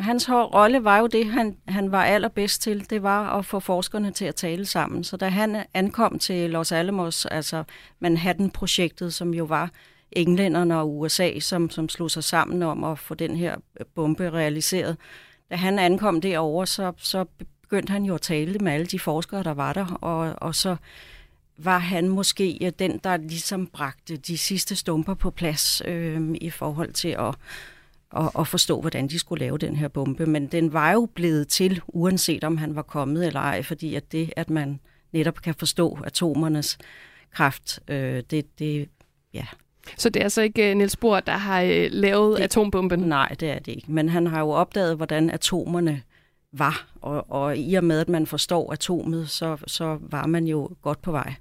[0.00, 4.10] Hans rolle var jo det, han, han var allerbedst til, det var at få forskerne
[4.10, 5.04] til at tale sammen.
[5.04, 7.64] Så da han ankom til Los Alamos, altså
[8.00, 9.70] Manhattan-projektet, som jo var
[10.12, 13.56] englænderne og USA, som, som slog sig sammen om at få den her
[13.94, 14.96] bombe realiseret.
[15.50, 17.24] Da han ankom derover, så, så
[17.74, 20.76] begyndte han jo at tale med alle de forskere, der var der, og, og så
[21.58, 26.92] var han måske den, der ligesom bragte de sidste stumper på plads øh, i forhold
[26.92, 27.34] til at
[28.10, 30.26] og, og forstå, hvordan de skulle lave den her bombe.
[30.26, 34.12] Men den var jo blevet til, uanset om han var kommet eller ej, fordi at
[34.12, 34.80] det, at man
[35.12, 36.78] netop kan forstå atomernes
[37.32, 38.88] kraft, øh, det, det,
[39.32, 39.46] ja.
[39.96, 43.00] Så det er altså ikke uh, Niels Bohr, der har uh, lavet det, atombomben?
[43.00, 43.92] Nej, det er det ikke.
[43.92, 46.02] Men han har jo opdaget, hvordan atomerne
[46.58, 50.70] var, og, og i og med, at man forstår atomet, så, så var man jo
[50.82, 51.34] godt på vej.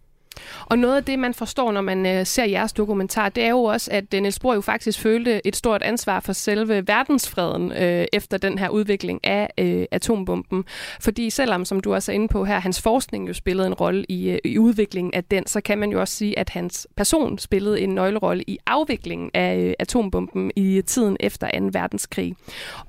[0.65, 3.63] Og noget af det, man forstår, når man øh, ser jeres dokumentar, det er jo
[3.63, 8.05] også, at øh, Niels Bohr jo faktisk følte et stort ansvar for selve verdensfreden øh,
[8.13, 10.65] efter den her udvikling af øh, atombomben.
[11.01, 14.05] Fordi selvom, som du også er inde på her, hans forskning jo spillede en rolle
[14.09, 17.37] i, øh, i udviklingen af den, så kan man jo også sige, at hans person
[17.37, 21.69] spillede en nøglerolle i afviklingen af øh, atombomben i tiden efter 2.
[21.71, 22.35] verdenskrig.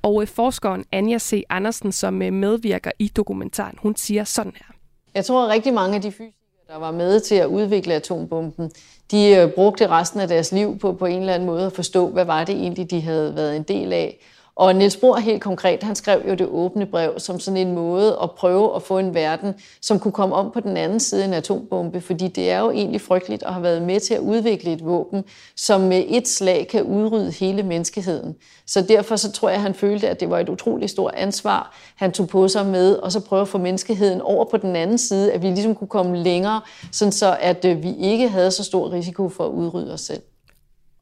[0.01, 1.43] Og øh, forskeren Anja C.
[1.49, 4.75] Andersen, som øh, medvirker i dokumentaren, hun siger sådan her.
[5.15, 8.71] Jeg tror, at rigtig mange af de fysiske der var med til at udvikle atombomben,
[9.11, 12.07] de øh, brugte resten af deres liv på på en eller anden måde at forstå,
[12.09, 14.19] hvad var det egentlig, de havde været en del af.
[14.57, 18.17] Og Niels Bohr helt konkret, han skrev jo det åbne brev som sådan en måde
[18.23, 21.27] at prøve at få en verden, som kunne komme om på den anden side af
[21.27, 24.73] en atombombe, fordi det er jo egentlig frygteligt at have været med til at udvikle
[24.73, 25.23] et våben,
[25.55, 28.35] som med et slag kan udrydde hele menneskeheden.
[28.65, 31.77] Så derfor så tror jeg, at han følte, at det var et utroligt stort ansvar,
[31.95, 34.97] han tog på sig med, og så prøve at få menneskeheden over på den anden
[34.97, 38.63] side, at vi ligesom kunne komme længere, sådan så at øh, vi ikke havde så
[38.63, 40.21] stor risiko for at udrydde os selv.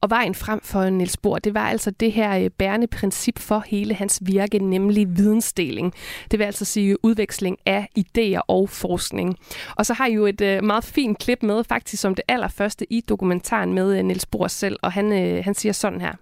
[0.03, 3.63] Og vejen frem for Niels Bohr, det var altså det her øh, bærende princip for
[3.67, 5.93] hele hans virke, nemlig vidensdeling.
[6.31, 9.37] Det vil altså sige udveksling af idéer og forskning.
[9.75, 12.93] Og så har I jo et øh, meget fint klip med, faktisk som det allerførste
[12.93, 15.11] i dokumentaren med øh, Niels Bohr selv, og han,
[15.43, 16.13] han siger sådan her.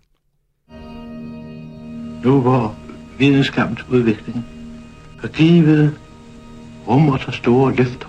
[2.24, 2.76] Nu hvor
[3.18, 4.46] videnskabens udvikling
[5.22, 6.00] har givet
[6.88, 8.08] rummer så store løfter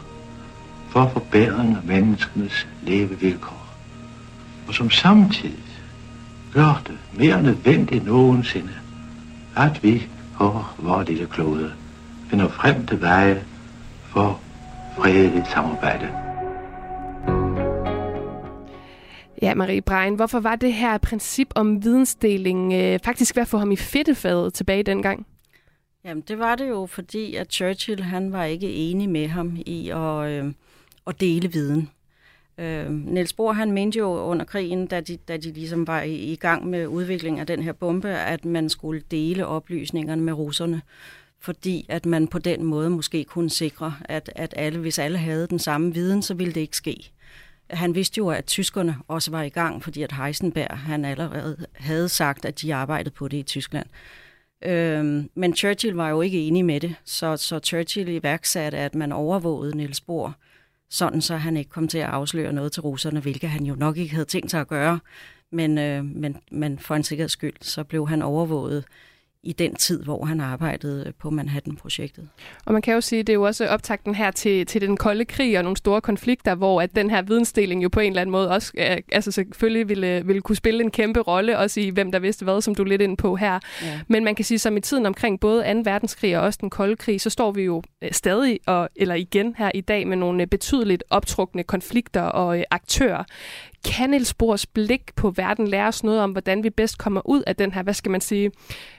[0.89, 3.67] for forbedring af menneskenes levevilkår,
[4.69, 5.62] og som samtidig
[6.55, 8.73] gør det mere nødvendigt nogensinde,
[9.57, 11.73] at vi på vores lille klode
[12.31, 13.45] finder frem til veje
[14.03, 14.41] for
[14.99, 16.09] fredeligt samarbejde.
[19.43, 23.59] Ja, Marie Brein, hvorfor var det her princip om vidensdeling øh, faktisk ved at få
[23.59, 25.27] ham i fedtefadet tilbage dengang?
[26.05, 29.91] Jamen, det var det jo, fordi at Churchill han var ikke enig med ham i
[29.91, 30.53] at, øh,
[31.07, 31.91] at dele viden.
[32.63, 36.15] Øh, Niels Bohr han mente jo under krigen, da de, da de ligesom var i,
[36.15, 40.83] i gang med udviklingen af den her bombe, at man skulle dele oplysningerne med russerne,
[41.41, 45.47] fordi at man på den måde måske kunne sikre, at, at alle, hvis alle havde
[45.47, 47.13] den samme viden, så ville det ikke ske.
[47.71, 52.09] Han vidste jo, at tyskerne også var i gang, fordi at Heisenberg han allerede havde
[52.09, 53.87] sagt, at de arbejdede på det i Tyskland.
[54.65, 59.13] Øhm, men Churchill var jo ikke enig med det, så, så Churchill iværksatte, at man
[59.13, 60.37] overvågede Niels Bohr
[60.93, 63.97] sådan så han ikke kom til at afsløre noget til russerne, hvilket han jo nok
[63.97, 64.99] ikke havde tænkt sig at gøre.
[65.51, 68.85] Men, øh, men, men for en sikkerheds skyld, så blev han overvåget
[69.45, 72.29] i den tid, hvor han arbejdede på Manhattan-projektet.
[72.65, 74.97] Og man kan jo sige, at det er jo også optakten her til, til den
[74.97, 78.21] kolde krig og nogle store konflikter, hvor at den her vidensdeling jo på en eller
[78.21, 78.73] anden måde også
[79.13, 82.61] altså selvfølgelig ville, ville kunne spille en kæmpe rolle, også i hvem der vidste hvad,
[82.61, 83.59] som du er lidt ind på her.
[83.83, 84.01] Ja.
[84.09, 85.81] Men man kan sige, som i tiden omkring både 2.
[85.85, 89.55] verdenskrig og også den kolde krig, så står vi jo øh, stadig, og, eller igen
[89.59, 93.25] her i dag, med nogle betydeligt optrukne konflikter og øh, aktører.
[93.85, 97.43] Kan Niels Bohrs blik på verden lære os noget om, hvordan vi bedst kommer ud
[97.47, 98.51] af den her, hvad skal man sige,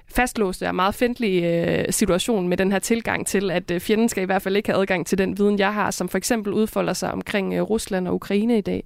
[0.07, 4.23] fastlåste og meget fjendtlige øh, situation med den her tilgang til, at øh, fjenden skal
[4.23, 6.93] i hvert fald ikke have adgang til den viden, jeg har, som for eksempel udfolder
[6.93, 8.83] sig omkring øh, Rusland og Ukraine i dag?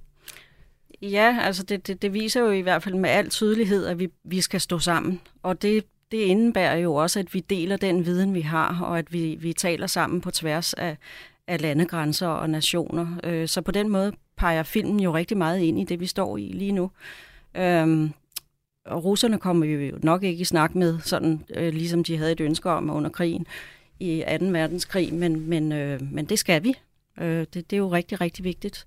[1.02, 4.08] Ja, altså det, det, det viser jo i hvert fald med al tydelighed, at vi,
[4.24, 5.20] vi skal stå sammen.
[5.42, 9.12] Og det, det indebærer jo også, at vi deler den viden, vi har, og at
[9.12, 10.96] vi, vi taler sammen på tværs af,
[11.46, 13.06] af landegrænser og nationer.
[13.24, 16.36] Øh, så på den måde peger filmen jo rigtig meget ind i det, vi står
[16.36, 16.90] i lige nu.
[17.54, 18.12] Øhm,
[18.84, 22.32] og russerne kommer vi jo nok ikke i snak med, sådan øh, ligesom de havde
[22.32, 23.46] et ønske om under krigen
[24.00, 24.46] i 2.
[24.46, 26.74] verdenskrig, men, men, øh, men det skal vi.
[27.20, 28.86] Øh, det, det er jo rigtig, rigtig vigtigt.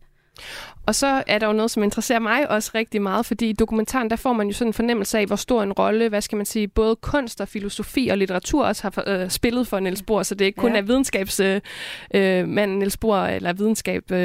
[0.85, 4.09] Og så er der jo noget, som interesserer mig også rigtig meget, fordi i dokumentaren,
[4.09, 6.45] der får man jo sådan en fornemmelse af, hvor stor en rolle, hvad skal man
[6.45, 10.35] sige, både kunst og filosofi og litteratur også har øh, spillet for Niels Bohr, så
[10.35, 10.77] det er ikke kun ja.
[10.77, 11.61] er videnskabsmanden
[12.13, 14.17] øh, øh, Niels Bohr, eller videnskab, øh,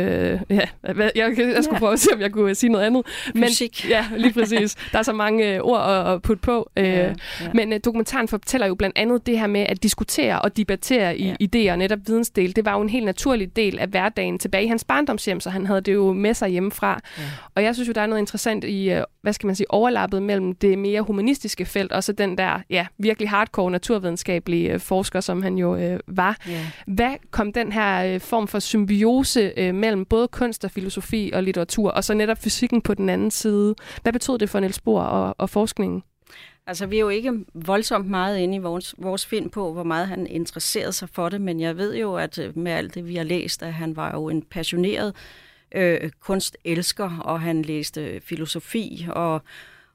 [0.50, 1.78] ja, jeg, jeg, jeg skulle ja.
[1.78, 3.06] prøve at se, om jeg kunne sige noget andet.
[3.36, 3.80] Fysik.
[3.84, 4.74] Men, ja, lige præcis.
[4.92, 6.70] Der er så mange øh, ord at, at putte på.
[6.76, 7.14] Øh, ja, ja.
[7.54, 11.34] Men øh, dokumentaren fortæller jo blandt andet det her med at diskutere og debattere i
[11.40, 11.72] ja.
[11.72, 12.56] idéer, netop vidensdel.
[12.56, 15.66] Det var jo en helt naturlig del af hverdagen tilbage i hans barndomshjem, så han
[15.66, 17.00] havde det jo med sig hjemmefra.
[17.18, 17.22] Ja.
[17.54, 20.22] Og jeg synes jo, der er noget interessant i, øh, hvad skal man sige, overlappet
[20.22, 25.20] mellem det mere humanistiske felt, og så den der ja, virkelig hardcore naturvidenskabelige øh, forsker,
[25.20, 26.36] som han jo øh, var.
[26.48, 26.66] Ja.
[26.86, 31.42] Hvad kom den her øh, form for symbiose øh, mellem både kunst og filosofi og
[31.42, 33.74] litteratur, og så netop fysikken på den anden side?
[34.02, 36.02] Hvad betød det for Niels Bohr og, og forskningen?
[36.68, 40.08] Altså, vi er jo ikke voldsomt meget inde i vores, vores film på, hvor meget
[40.08, 43.16] han interesserede sig for det, men jeg ved jo, at øh, med alt det, vi
[43.16, 45.14] har læst, at han var jo en passioneret
[45.76, 49.42] øh, kunstelsker, og han læste filosofi, og,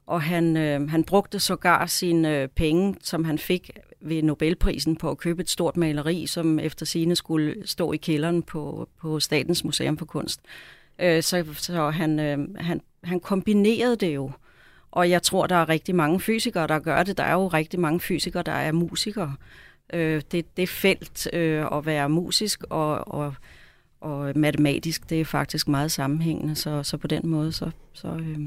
[0.06, 3.70] og han, øh, han brugte sågar sine øh, penge, som han fik
[4.00, 8.42] ved Nobelprisen på at købe et stort maleri, som efter sine skulle stå i kælderen
[8.42, 10.40] på, på Statens Museum for Kunst.
[10.98, 14.30] Øh, så så han, øh, han, han kombinerede det jo.
[14.90, 17.18] Og jeg tror, der er rigtig mange fysikere, der gør det.
[17.18, 19.34] Der er jo rigtig mange fysikere, der er musikere.
[19.92, 23.34] Øh, det, det felt øh, at være musisk og, og
[24.02, 27.70] og matematisk, det er faktisk meget sammenhængende, så, så på den måde, så...
[27.92, 28.38] så øh,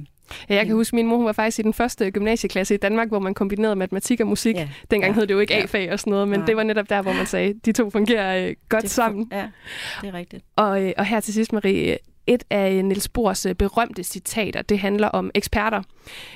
[0.50, 3.08] Ja, jeg kan huske, min mor hun var faktisk i den første gymnasieklasse i Danmark,
[3.08, 4.56] hvor man kombinerede matematik og musik.
[4.56, 4.70] Ja.
[4.92, 5.20] Dengang ja.
[5.20, 5.64] hed det jo ikke ja.
[5.64, 6.46] A-fag og sådan noget, men ja.
[6.46, 9.30] det var netop der, hvor man sagde, at de to fungerer øh, godt det, sammen.
[9.32, 9.48] Ja,
[10.02, 10.44] det er rigtigt.
[10.56, 11.98] Og, øh, og her til sidst, Marie,
[12.28, 15.82] et af Niels Bohrs øh, berømte citater, det handler om eksperter.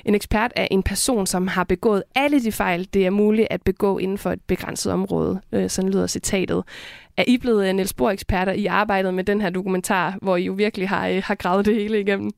[0.04, 3.62] En ekspert er en person, som har begået alle de fejl, det er muligt at
[3.62, 5.40] begå inden for et begrænset område.
[5.52, 6.64] Øh, sådan lyder citatet.
[7.16, 10.52] Er I blevet øh, Niels Bohr-eksperter i arbejdet med den her dokumentar, hvor I jo
[10.52, 12.30] virkelig har, har gravet det hele igennem?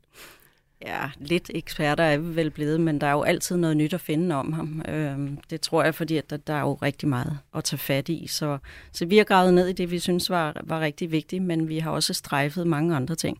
[0.86, 4.00] Ja, lidt eksperter er vi vel blevet, men der er jo altid noget nyt at
[4.00, 4.82] finde om ham.
[4.88, 8.08] Øhm, det tror jeg, fordi at der, der er jo rigtig meget at tage fat
[8.08, 8.26] i.
[8.26, 8.58] Så,
[8.92, 11.78] så vi har gravet ned i det, vi synes var, var rigtig vigtigt, men vi
[11.78, 13.38] har også strejfet mange andre ting.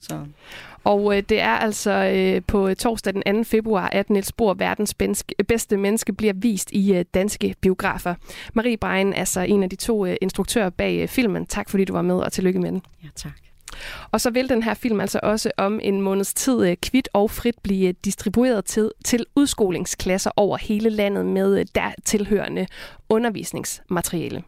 [0.00, 0.20] Så.
[0.84, 3.44] Og øh, det er altså øh, på torsdag den 2.
[3.44, 4.94] februar, at Niels Bohr, verdens
[5.48, 8.14] bedste menneske, bliver vist i øh, danske biografer.
[8.54, 11.46] Marie Brein er altså en af de to øh, instruktører bag øh, filmen.
[11.46, 12.82] Tak fordi du var med, og tillykke med den.
[13.04, 13.45] Ja, tak.
[14.10, 17.30] Og så vil den her film altså også om en måneds tid øh, kvidt og
[17.30, 22.66] frit blive distribueret til, til udskolingsklasser over hele landet med øh, der tilhørende
[23.08, 24.42] undervisningsmateriale.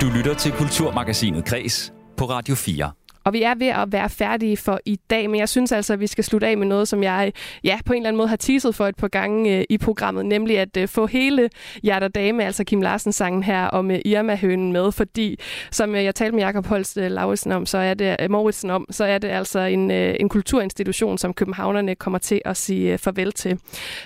[0.00, 2.90] Du lytter til Kulturmagasinet Kres på Radio 4.
[3.28, 6.00] Og vi er ved at være færdige for i dag, men jeg synes altså, at
[6.00, 7.32] vi skal slutte af med noget, som jeg
[7.64, 10.26] ja, på en eller anden måde har teaset for et par gange øh, i programmet,
[10.26, 11.50] nemlig at øh, få hele
[11.82, 15.38] Hjerter Dame, altså Kim Larsen-sangen her om øh, Irma-hønen med, fordi
[15.70, 18.70] som øh, jeg talte med Jakob Holst øh, Lauritsen om, så er det øh, Mauritsen
[18.70, 22.92] om, så er det altså en, øh, en kulturinstitution, som københavnerne kommer til at sige
[22.92, 23.58] øh, farvel til.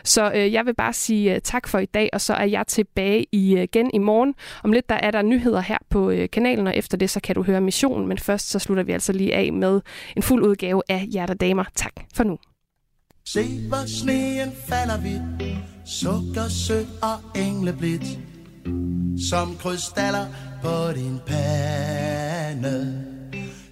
[0.04, 2.66] Så øh, jeg vil bare sige øh, tak for i dag, og så er jeg
[2.66, 4.34] tilbage i, øh, igen i morgen.
[4.64, 7.34] Om lidt der er der nyheder her på øh, kanalen, og efter det så kan
[7.34, 9.80] du høre missionen, men først så slutter vi altså altså lige af med
[10.16, 11.64] en fuld udgave af Hjerter Damer.
[11.74, 12.38] Tak for nu.
[13.26, 15.22] Se hvor sneen falder vidt,
[15.84, 18.18] sukker sød og engleblidt,
[19.30, 20.26] som krystaller
[20.62, 23.04] på din pande.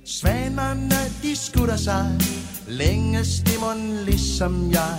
[0.06, 2.18] Svanerne de skutter sig,
[2.68, 4.98] længe stimmen ligesom jeg,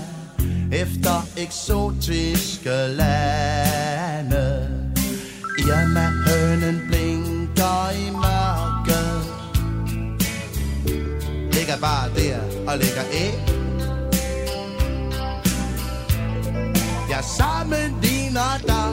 [0.81, 4.43] efter eksotiske lande.
[5.59, 6.20] Irma
[11.71, 13.33] ligger bare der og lægger æg.
[17.09, 18.91] Jeg sammenligner dig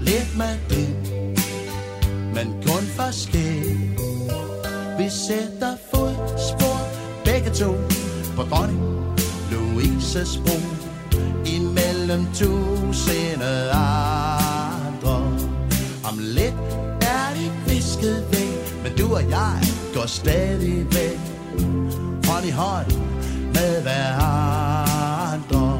[0.00, 0.88] Lidt med det
[2.34, 3.90] Men kun forskel
[4.98, 6.78] Vi sætter fodspor
[7.24, 7.72] Begge to
[8.36, 8.82] På dronning
[9.50, 10.58] Louises bro
[11.46, 15.16] Imellem tusinde andre
[16.04, 16.54] Om lidt
[17.00, 21.18] er det visket væk Men du og jeg går stadigvæk
[22.26, 22.92] Hånd i hånd
[23.54, 25.72] med hverandre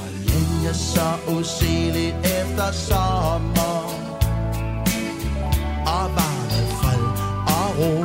[0.00, 3.76] Og længe så usigeligt efter sommer.
[5.86, 7.04] Og varme fred
[7.46, 8.04] og ro.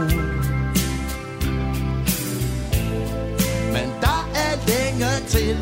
[3.74, 5.58] Men der er længe til.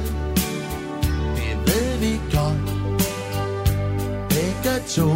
[1.35, 2.63] Det ved vi godt.
[4.29, 5.09] Begge to.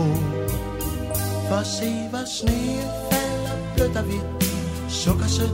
[1.50, 4.47] For se hvor sneen falder blødt og hvidt.
[5.08, 5.52] Sukkersødt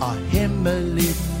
[0.00, 1.33] og hemmeligt.